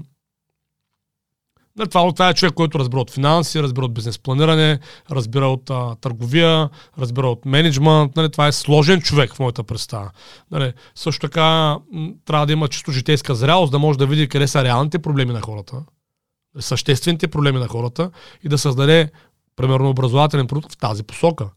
[1.85, 4.79] това, това е човек, който разбира от финанси, разбира от бизнес планиране,
[5.11, 6.69] разбира от а, търговия,
[6.99, 8.15] разбира от менеджмент.
[8.15, 10.11] Нали, това е сложен човек в моята представа.
[10.51, 11.77] Нали, също така
[12.25, 15.41] трябва да има чисто житейска зрялост, да може да види къде са реалните проблеми на
[15.41, 15.83] хората,
[16.59, 18.11] съществените проблеми на хората
[18.43, 19.09] и да създаде,
[19.55, 21.49] примерно, образователен продукт в тази посока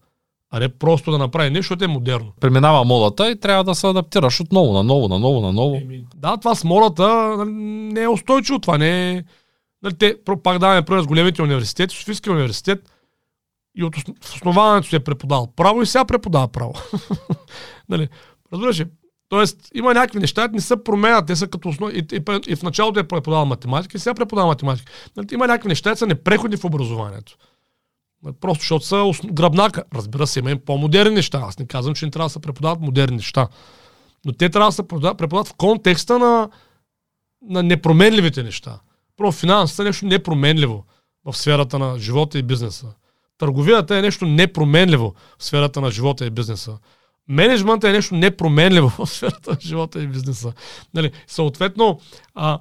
[0.51, 2.33] а не просто да направи нещо, което е модерно.
[2.41, 5.77] Преминава модата и трябва да се адаптираш отново, наново, наново, наново.
[5.77, 7.09] Еми, да, това с модата
[7.39, 7.51] нали,
[7.93, 9.23] не е устойчиво, това не е
[9.83, 12.91] Нали, те, пак даваме пример с големите университети, Софийския университет
[13.77, 13.97] и от
[14.35, 16.75] основаването си е преподавал право и сега преподава право.
[17.89, 18.09] нали,
[18.53, 18.87] разбираш ли?
[19.29, 21.93] Тоест, има някакви неща, не се променят, те са като основа.
[21.93, 24.93] И, и, и, в началото е преподавал математика, и сега преподава математика.
[25.17, 27.37] Нали, има някакви неща, са непреходни в образованието.
[28.23, 29.33] Нали, просто защото са основ...
[29.33, 29.85] гръбнака.
[29.95, 31.43] Разбира се, има и по-модерни неща.
[31.47, 33.49] Аз не казвам, че не трябва да се преподават модерни неща.
[34.25, 36.51] Но те трябва да се преподават в контекста на,
[37.43, 38.81] на непроменливите неща.
[39.21, 40.85] Про финансите е нещо непроменливо
[41.25, 42.87] в сферата на живота и бизнеса.
[43.39, 46.79] Търговията е нещо непроменливо в сферата на живота и бизнеса.
[47.29, 50.53] Менеджментът е нещо непроменливо в сферата на живота и бизнеса.
[50.95, 52.01] Нали, съответно,
[52.35, 52.61] а,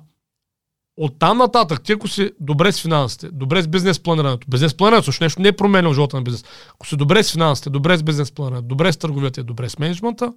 [0.97, 5.05] от там нататък, ти ако си добре с финансите, добре с бизнес планирането, бизнес планирането
[5.05, 6.45] също нещо не е променя в живота на бизнес.
[6.73, 10.33] Ако си добре с финансите, добре с бизнес планирането, добре с търговията добре с менеджмента,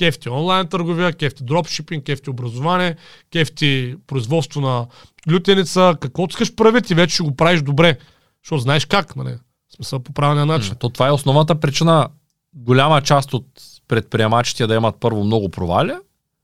[0.00, 2.96] Кефти онлайн търговия, кефти дропшипинг, кефти образование,
[3.32, 4.86] кефти производство на
[5.32, 7.98] лютеница, какво искаш прави, ти вече ще го правиш добре.
[8.44, 9.36] Защото знаеш как, нали?
[9.68, 10.74] В смисъл по правилния начин.
[10.74, 12.08] То това е основната причина
[12.54, 13.46] голяма част от
[13.88, 15.92] предприемачите да имат първо много провали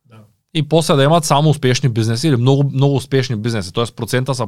[0.04, 0.16] Да.
[0.54, 3.72] и после да имат само успешни бизнеси или много, много успешни бизнеси.
[3.72, 4.44] Тоест процента се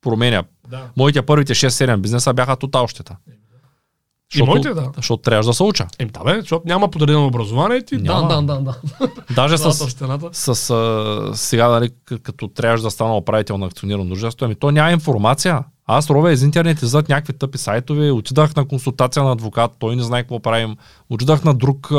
[0.00, 0.44] променя.
[0.68, 0.90] Да.
[0.96, 3.16] Моите първите 6-7 бизнеса бяха тотал щета.
[4.34, 4.90] И моите, да.
[4.96, 5.86] Защото трябваше да се уча.
[5.98, 7.96] Ем, да, бе, защото няма подредено образование ти.
[7.96, 8.28] Няма.
[8.28, 8.74] Да, да, да, да.
[9.34, 10.28] Даже с, стената.
[10.32, 11.90] с а, сега, нали,
[12.22, 15.64] като трябваше да стана управител на акционирано дружество, ами то няма информация.
[15.86, 20.02] Аз ровя из интернет, излизат някакви тъпи сайтове, отидах на консултация на адвокат, той не
[20.02, 20.76] знае какво правим,
[21.10, 21.90] отидах на друг,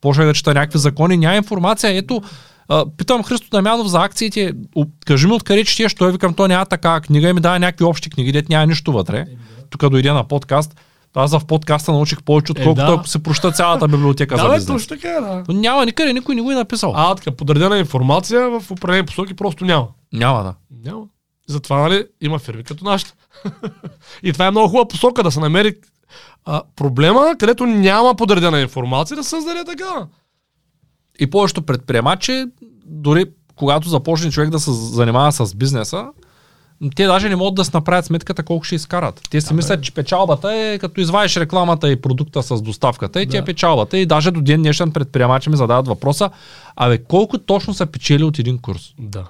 [0.00, 1.96] почнах да чета някакви закони, няма информация.
[1.96, 2.22] Ето,
[2.68, 4.52] а, питам Христо Дамянов за акциите,
[5.06, 8.10] кажи ми откъде четеш, той викам, то няма такава книга и ми дава някакви общи
[8.10, 9.26] книги, дет няма нищо вътре.
[9.70, 10.80] Тук дойде на подкаст,
[11.20, 12.92] аз в подкаста научих повече, отколкото да.
[12.92, 14.86] ако се проща цялата библиотека за Да, бе, бизнес.
[14.86, 15.44] точно така, е, да.
[15.48, 16.92] Но няма никъде, никой не го е написал.
[16.96, 19.88] А, така, подредена информация в определени посоки просто няма.
[20.12, 20.54] Няма да.
[20.90, 21.04] Няма.
[21.48, 23.14] Затова, нали, има фирми като нашата.
[24.22, 25.74] и това е много хубава посока да се намери
[26.44, 30.06] а, проблема, където няма подредена информация, да създаде така.
[31.20, 32.44] И повечето предприемачи,
[32.86, 33.24] дори
[33.56, 36.06] когато започне човек да се занимава с бизнеса,
[36.96, 39.20] те даже не могат да си направят сметката колко ще изкарат.
[39.30, 43.26] Те си Да, мислят, че печалбата е като извадиш рекламата и продукта с доставката и
[43.26, 43.44] ти е Да.
[43.44, 43.98] печалбата.
[43.98, 46.30] И даже до ден днешен предприемачи ми задават въпроса,
[46.76, 48.94] абе колко точно са печели от един курс?
[48.98, 49.24] Да.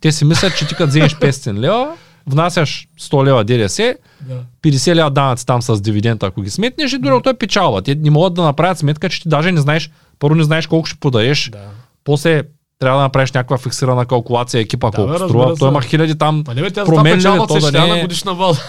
[0.00, 4.42] Те си мислят, че ти като вземеш 500 лева, внасяш 100 лева ДДС, да.
[4.62, 7.82] 50 лева данъци там с дивидента, ако ги сметнеш и от той печалба.
[7.82, 10.86] Те не могат да направят сметка, че ти даже не знаеш, първо не знаеш колко
[10.86, 11.58] ще подариш, да.
[12.04, 12.42] после
[12.78, 15.56] трябва да направиш някаква фиксирана калкулация екипа, Да, колко бе, струва.
[15.56, 16.44] Той има хиляди там.
[16.46, 18.60] За Променливи, то да не е- на годишна база.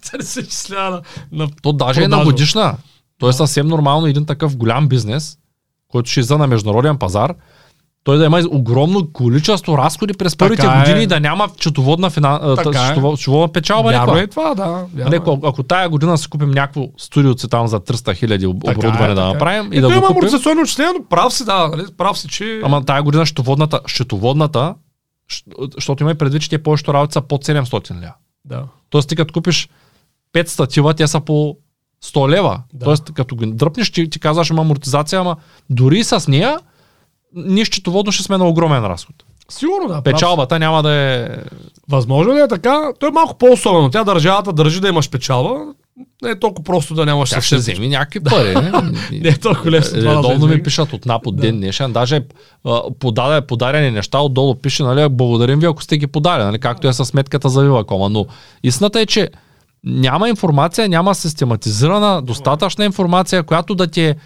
[0.20, 1.02] Се на,
[1.32, 2.76] на То даже е на годишна.
[3.18, 5.38] То е съвсем нормално един такъв голям бизнес,
[5.88, 7.34] който ще излиза на международен пазар,
[8.04, 10.78] той да има огромно количество разходи през Така първите е.
[10.78, 12.38] години и да няма счетоводна, финан...
[12.42, 12.90] а, Така та- е.
[12.90, 13.90] счетово- счетоводна печалба.
[13.90, 14.64] Вярно е това, да.
[14.64, 15.18] Вярно Нали, е.
[15.18, 18.78] ако, ако тая година си купим някакво студиоце там за 300 хиляди об- Така е,
[18.78, 19.32] оборудване да така е.
[19.32, 21.82] направим и Е, да го има купим, амортизационно отчисление, но прав си, да, нали?
[21.98, 22.60] прав си, че...
[22.64, 24.74] ама тая година счетоводната, счетоводната,
[25.74, 28.12] защото има и предвид, че те повечето работи са под 700 лева.
[28.44, 28.64] Да.
[28.90, 29.68] Тоест ти като купиш
[30.34, 31.56] 5 статива, те са по
[32.04, 32.60] 100 лева.
[32.74, 32.84] Да.
[32.84, 35.36] Тоест като ги дръпнеш, ти, ти казваш има амортизация, ама
[35.70, 36.58] дори с нея,
[37.34, 39.16] ние счетоводно ще сме на огромен разход.
[39.48, 39.94] Сигурно, да.
[39.94, 40.04] прав.
[40.04, 41.28] Печалбата няма да е...
[41.88, 42.92] Възможно ли е така?
[42.98, 43.90] Той е малко по-особено.
[43.90, 45.60] Тя държавата държи да имаш печалба.
[46.22, 48.54] Не е толкова просто да нямаш Тя ще вземи някакви пари.
[48.54, 48.72] не?
[49.20, 51.92] Не е толкова лесно Редовно ми пишат от НАП от ден днешен.
[51.92, 52.24] Даже
[52.64, 56.88] а, подаде, подарени неща отдолу пише, нали, благодарим ви, ако сте ги подали, нали, както
[56.88, 58.08] е със сметката за Вивакома.
[58.08, 58.26] Но
[58.62, 59.30] истината е, че
[59.84, 64.16] няма информация, няма систематизирана, достатъчна информация, която да ти е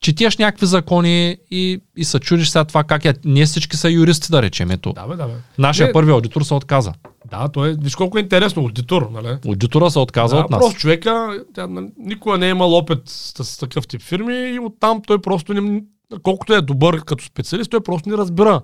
[0.00, 3.14] четеш някакви закони и, и се чудиш сега това как е.
[3.24, 4.70] Ние всички са юристи, да речем.
[4.70, 4.92] Ето.
[4.92, 5.32] Да, бе, да, бе.
[5.58, 5.92] Нашия Не.
[5.92, 6.92] първи аудитор се отказа.
[7.30, 9.38] Да, той е, виж колко е интересно, аудитор, нали?
[9.46, 10.60] Аудитора се отказа да, от нас.
[10.60, 14.58] Просто човека, тя, нали, никога не е имал опит с, с такъв тип фирми и
[14.58, 15.82] оттам той просто не,
[16.22, 18.60] колкото е добър като специалист, той просто не разбира.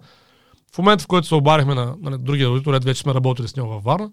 [0.75, 3.57] В момента, в който се обарихме на, на другия аудитор, ето вече сме работили с
[3.57, 4.11] него във Варна,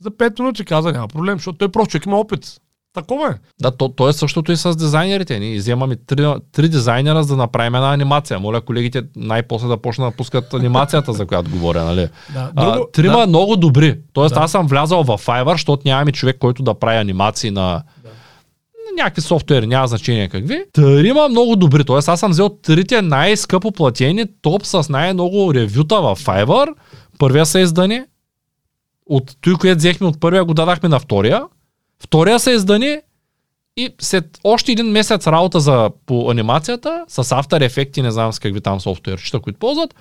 [0.00, 2.60] за 5 минути каза няма проблем, защото той просто човек има опит.
[2.94, 3.32] Такова е.
[3.60, 5.38] Да, то, то е същото и с дизайнерите.
[5.38, 8.38] Ние вземаме три, три дизайнера, за да направим една анимация.
[8.40, 11.84] Моля колегите най-после да почнат да пускат анимацията, за която говоря.
[11.84, 12.08] Нали?
[12.34, 13.98] Да, А, друго- трима да, много добри.
[14.12, 14.40] Тоест Да.
[14.40, 17.82] аз съм влязал в Fiverr, защото нямаме човек, който да прави анимации на
[18.88, 20.64] на някакви софтуери, няма значение какви.
[20.72, 21.84] Трима много добри.
[21.84, 26.68] Тоест аз съм взел трите най-скъпо платени, топ с най-много ревюта в Fiverr.
[27.18, 28.02] Първия се издани.
[29.06, 31.42] От той, което взехме от първия, го дадахме на втория.
[32.00, 32.98] Втория се издани
[33.76, 38.32] и след още един месец работа за, по анимацията, с After Effects и не знам
[38.32, 39.94] с какви там софтуерчета, които ползват,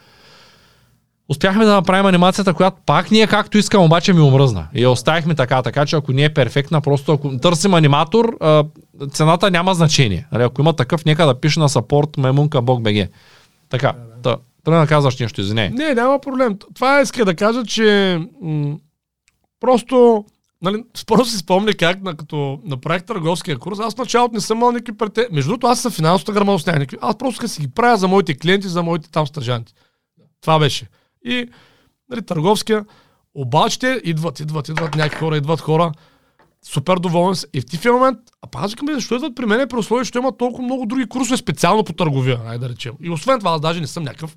[1.30, 4.68] успяхме да направим анимацията, която пак не е както искам, обаче ми омръзна.
[4.74, 8.38] И я оставихме така, така че ако не е перфектна, просто ако търсим аниматор,
[9.12, 10.28] цената няма значение.
[10.32, 13.10] Нали, ако има такъв, нека да пише на саппорт маймунка бог БГ.
[13.70, 15.70] Така, да, трябва да казваш нещо, извиняй.
[15.70, 16.58] Не, няма проблем.
[16.76, 18.78] Това иска да кажа, че м-
[19.60, 20.26] просто
[20.62, 24.58] Нали, споро си спомня как, на, като направих търговския курс, аз в началото не съм
[24.58, 25.28] имал никакви прете...
[25.32, 26.98] Между другото, аз съм финансовата грамотност нямах никакви.
[27.02, 29.74] Аз просто си ги правя за моите клиенти, за моите там стажанти.
[30.42, 30.88] Това беше.
[31.26, 31.48] И
[32.10, 32.86] нали, търговския,
[33.36, 35.92] обаче те идват, идват, идват някакви хора, идват хора,
[36.66, 37.48] супер доволен са.
[37.54, 40.38] И в тия момент, а па аз защо идват при мен при условие, че има
[40.38, 42.94] толкова много други курсове специално по търговия, ай да речем.
[43.02, 44.36] И освен това, аз даже не съм някакъв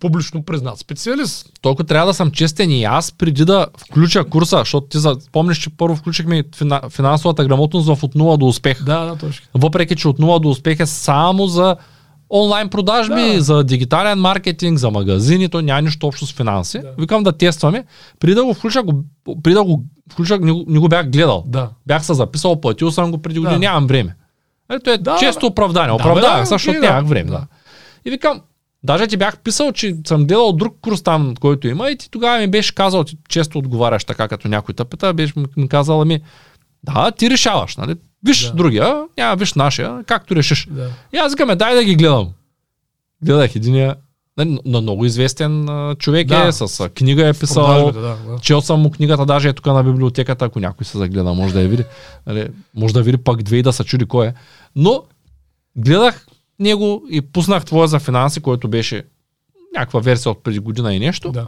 [0.00, 1.50] публично признат специалист.
[1.60, 4.98] Толкова трябва да съм честен и аз преди да включа курса, защото ти
[5.32, 6.80] помниш, че първо включихме фина...
[6.90, 8.82] финансовата грамотност в от 0 до успех.
[8.82, 9.46] Да, да, точно.
[9.54, 11.76] Въпреки, че от 0 до успех е само за
[12.30, 13.40] онлайн продажби, Да.
[13.40, 16.78] за дигитален маркетинг, за магазини, то няма нищо общо с финанси.
[16.78, 16.92] Да.
[16.98, 17.84] Викам да тестваме.
[18.20, 19.04] Преди да го включа, го,
[19.42, 21.44] преди да го включа, не, го- не го бях гледал.
[21.46, 21.70] Да.
[21.86, 23.60] Бях се записал, платил съм го преди години, Да.
[23.60, 24.14] нямам време.
[24.70, 25.46] Ето е Да, често да.
[25.46, 25.88] оправдание.
[25.88, 26.86] Да, Оправдавах да, защото да.
[26.86, 27.30] нямах време.
[27.30, 27.46] Да.
[28.04, 28.40] И викам,
[28.86, 32.38] даже ти бях писал, че съм гледал друг курс там, който има и ти тогава
[32.38, 36.02] ми беше казал, ти често отговаряш така, като някой те пита, беше ми- ми казал,
[36.02, 36.20] ами,
[36.84, 37.94] да, ти решаваш, нали?
[38.24, 38.52] Виж Да.
[38.52, 40.68] другия, няма виж нашия, както решиш.
[40.70, 40.90] Да.
[41.12, 42.28] И аз викаме, дай да ги гледам.
[43.22, 43.96] Гледах единия,
[44.36, 45.68] нали, на много известен
[45.98, 46.42] човек Да.
[46.42, 47.92] е, с книга е писал.
[47.92, 48.16] Да, да.
[48.42, 51.62] Чел съм му книгата, даже е тук на библиотеката, ако някой се загледа, може да
[51.62, 51.84] я види.
[52.26, 54.34] Нали, може да види пак две и да се чуди кой е.
[54.76, 55.02] Но
[55.76, 56.26] гледах
[56.60, 59.02] него и пуснах твоя за финанси, който беше
[59.74, 61.32] някаква версия от преди година и нещо.
[61.32, 61.46] Да.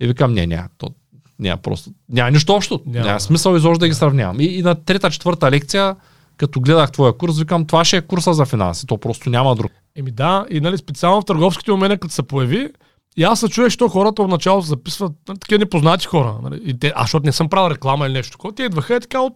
[0.00, 0.90] И викам, не, няма, то,
[1.38, 2.82] няма просто, няма нищо общо.
[2.86, 4.40] Няма, Няма, смисъл изобщо да ги сравнявам.
[4.40, 5.96] И, и на трета, четвърта лекция,
[6.36, 8.86] като гледах твоя курс, викам, това ще е курса за финанси.
[8.86, 9.72] То просто няма друг.
[9.96, 12.68] Еми да, и нали, специално в търговските умения, като се появи,
[13.16, 16.34] и аз се чуя, що хората отначало се записват нали, такива непознати хора.
[16.42, 19.00] Нали, и те, аз защото не съм правил реклама или нещо такова, те идваха е
[19.00, 19.34] така от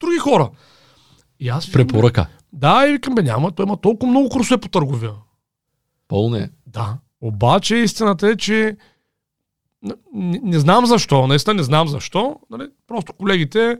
[0.00, 0.50] други хора.
[1.40, 2.26] И аз Препоръка.
[2.52, 5.12] Да, и викам, бе, няма, той има толкова много курсове по търговия.
[6.08, 6.50] Пълно е.
[6.66, 6.98] Да.
[7.20, 8.76] Обаче истината е, че
[9.82, 12.36] не, не, знам защо, наистина не знам защо.
[12.50, 12.68] Нали?
[12.86, 13.78] Просто колегите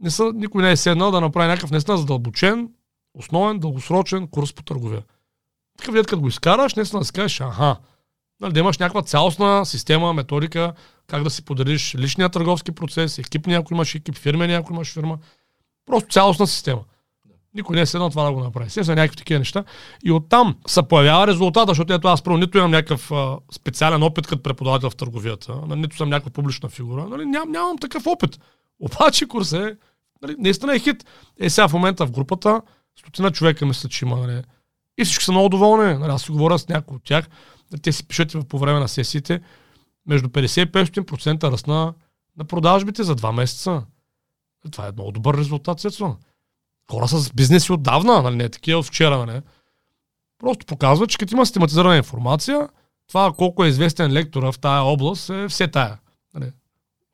[0.00, 2.68] не са, никой не е седнал да направи някакъв наистина задълбочен,
[3.14, 5.02] основен, дългосрочен курс по търговия.
[5.78, 7.76] Такъв вид, като го изкараш, наистина да си кажеш, аха,
[8.40, 10.72] нали, да имаш някаква цялостна система, методика,
[11.06, 15.18] как да си поделиш личния търговски процес, екипния, ако имаш екип, фирмения, ако имаш фирма.
[15.86, 16.80] Просто цялостна система.
[17.54, 18.68] Никой не е седнал това да го направи.
[18.68, 19.64] Все са някакви такива неща.
[20.04, 24.26] И оттам се появява резултата, защото ето аз първо нито имам някакъв а, специален опит
[24.26, 28.40] като преподавател в търговията, нали, нито съм някаква публична фигура, нали, ням, нямам такъв опит.
[28.80, 29.76] Обаче курс е,
[30.22, 31.04] нали, наистина е хит.
[31.40, 32.62] Е сега в момента в групата,
[32.98, 34.16] стотина човека мисля, че има.
[34.16, 34.42] Нали,
[34.98, 35.94] и всички са много доволни.
[35.94, 37.28] Нали, аз си говоря с някои от тях.
[37.82, 39.40] Те си пишат по време на сесиите.
[40.06, 41.94] Между 50 и 500% ръсна
[42.36, 43.82] на продажбите за два месеца.
[44.70, 46.16] Това е много добър резултат, естествено.
[46.90, 49.40] Хора с бизнеси отдавна, нали, не такива от вчера, нали.
[50.38, 52.68] Просто показва, че като има систематизирана информация,
[53.08, 55.98] това колко е известен лектора в тая област е все тая.
[56.34, 56.52] Нали.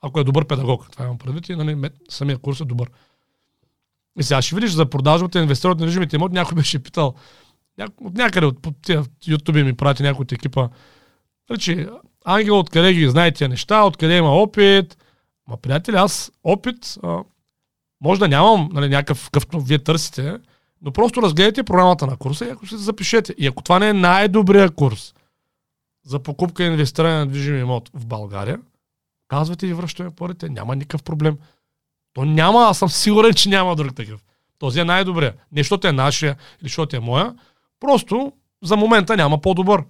[0.00, 2.90] Ако е добър педагог, това имам предвид и нали, самия курс е добър.
[4.18, 7.14] И сега ще видиш за продажбата и инвестирането на недвижимите имоти, някой беше питал,
[8.00, 10.68] от някъде от по тия YouTube ми прати някой от екипа,
[11.50, 11.86] Значи,
[12.24, 14.96] Ангел, откъде ги знае тия неща, откъде има опит.
[15.48, 17.18] Ма, приятели, аз опит, а,
[18.00, 20.38] може да нямам нали, някакъв, какъвто вие търсите,
[20.82, 23.34] но просто разгледайте програмата на курса и ако се запишете.
[23.38, 25.14] И ако това не е най-добрия курс
[26.04, 28.58] за покупка и инвестиране на движим имот в България,
[29.28, 31.38] казвате и връщаме парите, няма никакъв проблем.
[32.12, 34.24] То няма, аз съм сигурен, че няма друг такъв.
[34.58, 35.34] Този е най-добрия.
[35.52, 37.34] Не защото е нашия или защото е моя,
[37.80, 38.32] просто
[38.62, 39.84] за момента няма по-добър.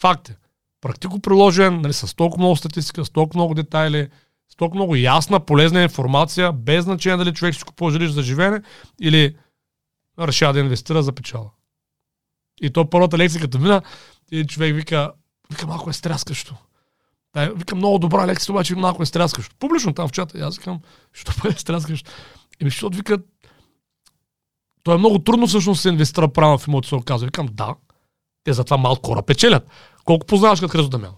[0.00, 0.36] Факт е.
[0.80, 4.08] Практико приложен, нали, с толкова много статистика, с толкова много детайли,
[4.48, 8.62] с толкова много ясна, полезна информация, без значение дали човек си купува жилище за живеене
[9.00, 9.36] или
[10.18, 11.50] решава да инвестира за печала.
[12.60, 13.82] И то първата лекция, като мина,
[14.30, 15.12] и човек вика,
[15.50, 16.56] вика малко е стряскащо.
[17.34, 19.56] Да, вика много добра лекция, обаче малко е стряскащо.
[19.58, 20.80] Публично там в чата, и аз викам,
[21.12, 22.10] що па е стряскащо?
[22.60, 23.18] Еми, защото вика,
[24.82, 27.26] то е много трудно всъщност се инвестира правилно в имоти, се оказва.
[27.26, 27.74] Викам, да,
[28.44, 29.68] те затова малко хора печелят.
[30.04, 31.14] Колко познаваш като Христо Дамян?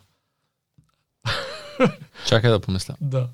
[2.26, 2.94] Чакай да помисля.
[3.00, 3.26] Да.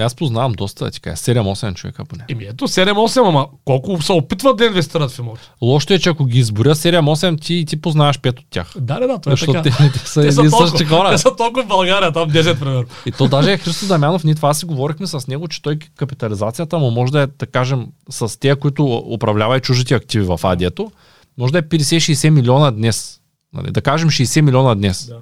[0.00, 2.24] Аз познавам доста, ти кажа, 7-8 човека поне.
[2.28, 5.42] Еми ето 7-8, ама колко се опитват да инвестират в имоти?
[5.62, 8.72] Лошото е, че ако ги изборя 7-8, ти, ти познаваш 5 от тях.
[8.76, 9.76] Да, да, да, това е Защото така.
[9.76, 11.10] те, те са Те са, толкова, хора.
[11.10, 12.84] те са толкова в България, там 10 примерно.
[13.06, 16.78] И то даже е Христо Дамянов, ние това си говорихме с него, че той капитализацията
[16.78, 20.92] му може да е, да кажем, с тези, които управлява и чужите активи в адието,
[21.38, 23.20] може да е 50-60 милиона днес.
[23.52, 23.70] Нали?
[23.70, 25.06] Да кажем 60 милиона днес.
[25.06, 25.18] Да.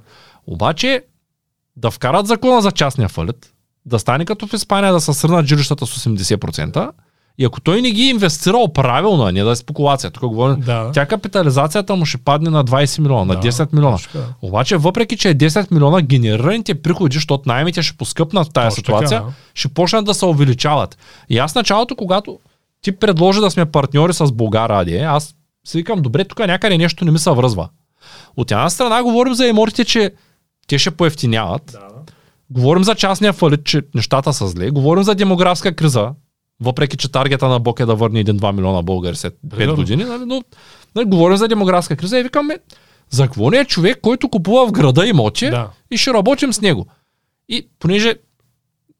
[0.47, 1.03] Обаче
[1.77, 3.53] да вкарат закона за частния фалит,
[3.87, 6.91] да стане като в Испания да се срънат жилищата с 80%,
[7.39, 10.61] и ако той не ги е инвестирал правилно, а не да е спекулация, тук говорим,
[10.61, 10.91] Да.
[10.95, 13.97] тя капитализацията му ще падне на 20 милиона, на Да, 10 милиона.
[13.97, 14.25] точно така.
[14.43, 18.77] Обаче, въпреки, че е 10 милиона, генерираните приходи, защото найемите ще поскъпнат в тази Точно
[18.77, 19.33] ситуация, така, да.
[19.55, 20.99] ще почнат да се увеличават.
[21.29, 22.39] И аз началото, когато
[22.83, 25.35] ти предложи да сме партньори с Българ Радие, аз
[25.67, 27.69] си викам, добре, тук някъде нещо не ми се връзва.
[28.37, 30.13] От една страна говорим за имотите, че
[30.67, 31.63] те ще поевтиняват.
[31.73, 31.89] Да.
[32.51, 34.71] Говорим за частния фалит, че нещата са зле.
[34.71, 36.11] Говорим за демографска криза,
[36.61, 39.77] въпреки че таргета на Бог е да върне 1-2 милиона българи след 5 Примерно.
[39.77, 40.05] години.
[40.05, 40.23] Нали?
[40.27, 40.43] Но
[40.95, 42.59] нали, говорим за демографска криза и викаме,
[43.11, 45.71] за какво не е човек, който купува в града имоти Да.
[45.91, 46.87] и ще работим с него.
[47.49, 48.15] И понеже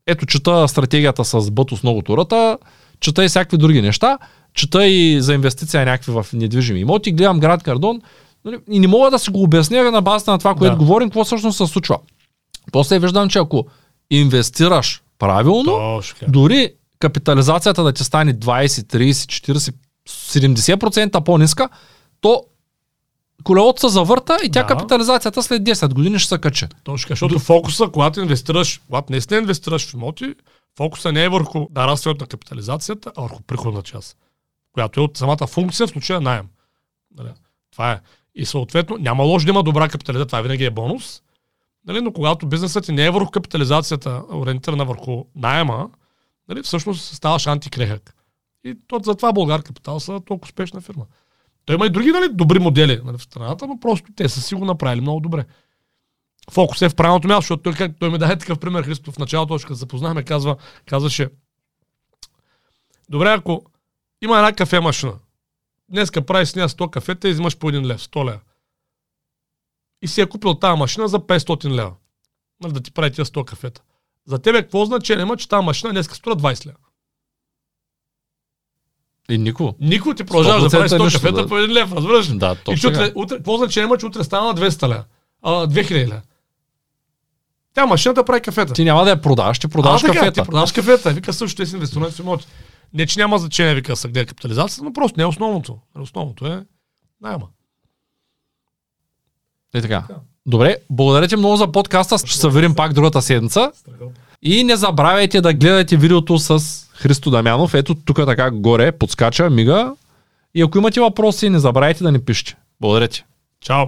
[0.07, 2.59] ето чета стратегията с Бъто с много турата,
[3.01, 4.19] чета и всякакви други неща,
[4.55, 8.01] чета и за инвестиция някакви в недвижими имоти, гледам град Кардон
[8.45, 10.79] нали, и не мога да си го обясня на базата на това, което Да.
[10.79, 11.99] говорим, какво всъщност се случва.
[12.73, 13.67] После виждам, че ако
[14.11, 16.33] инвестираш правилно, Точно така.
[16.33, 19.75] дори капитализацията да ти стане 20, 30, 40,
[20.09, 21.69] 70% по-ниска,
[22.21, 22.45] то
[23.45, 24.67] колелото се завърта и тя Да.
[24.67, 26.67] капитализацията след 10 години ще се качи.
[26.85, 30.35] Точно защото фокуса, когато инвестираш, когато наистина инвестираш в имоти,
[30.77, 34.17] фокуса не е върху нарастването на капитализацията, а върху приходна част,
[34.73, 36.47] която е от самата функция, в случая найем.
[37.19, 37.29] Нали?
[37.73, 38.01] Това е.
[38.35, 41.23] И съответно, няма лошо да има добра капитализация, това винаги е бонус.
[41.87, 42.01] Нали?
[42.01, 45.91] Но когато бизнесът ти не е върху капитализацията, ориентирана върху найема,
[46.49, 46.63] нали?
[46.63, 48.15] всъщност ставаш антикрехък.
[48.65, 51.07] И то, затова Българ Капитал са толкова успешна фирма.
[51.65, 54.55] Той има и други нали, добри модели нали, в страната, но просто те са си
[54.55, 55.45] го направили много добре.
[56.51, 59.55] Фокус е в правилното място, защото той, той ми даде такъв пример, Христо, в началото,
[59.55, 60.57] още като запознахме, казва,
[60.87, 61.29] казваше,
[63.09, 63.65] добре, ако
[64.23, 65.13] има една кафе машина,
[65.93, 68.41] днеска прави с нея 100 кафета и взимаш по 1 лев, 100 лева.
[70.03, 71.93] И си е купил тази машина за 500 лева.
[72.63, 73.83] Нали, да ти прави тия 100 кафета.
[74.27, 76.77] За тебе какво значение има, че тази машина днеска струва 20 лева?
[79.31, 79.75] И нико.
[79.81, 81.49] Никой ти продължава да прави 100% 100 нищо, кафета да.
[81.49, 82.29] по 1 лев, разбираш?
[82.29, 85.05] Да, И че точно утре, утре, какво значение има, че утре стана на 200 лева?
[85.43, 86.23] А, 2000 лева.
[87.75, 88.73] Тя машината прави кафета.
[88.73, 90.43] Ти няма да я продаваш, ти продаваш а, така, кафета.
[90.43, 91.11] Ти продаваш кафета.
[91.11, 92.47] Вика също, те си инвестиционни имоти.
[92.95, 95.79] Не, че няма значение, вика, са гледа капитализацията, но просто не е основното.
[95.99, 96.65] Основното е
[97.21, 97.47] найма.
[99.75, 100.05] И така.
[100.47, 102.19] Добре, благодаря ти много за подкаста.
[102.19, 103.73] Ще се видим пак другата седмица.
[104.43, 106.61] И не забравяйте да гледате видеото с
[106.95, 107.75] Христо Дамянов.
[107.75, 109.95] Ето тук така горе, подскача, мига.
[110.55, 112.57] И ако имате въпроси, не забравяйте да ни пишете.
[112.81, 113.25] Благодаря ти.
[113.61, 113.87] Чао!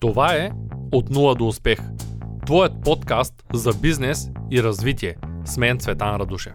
[0.00, 0.50] Това е
[0.92, 1.80] От нула до успех.
[2.46, 5.16] Твоят подкаст за бизнес и развитие.
[5.44, 6.54] С мен Цветан Радушев.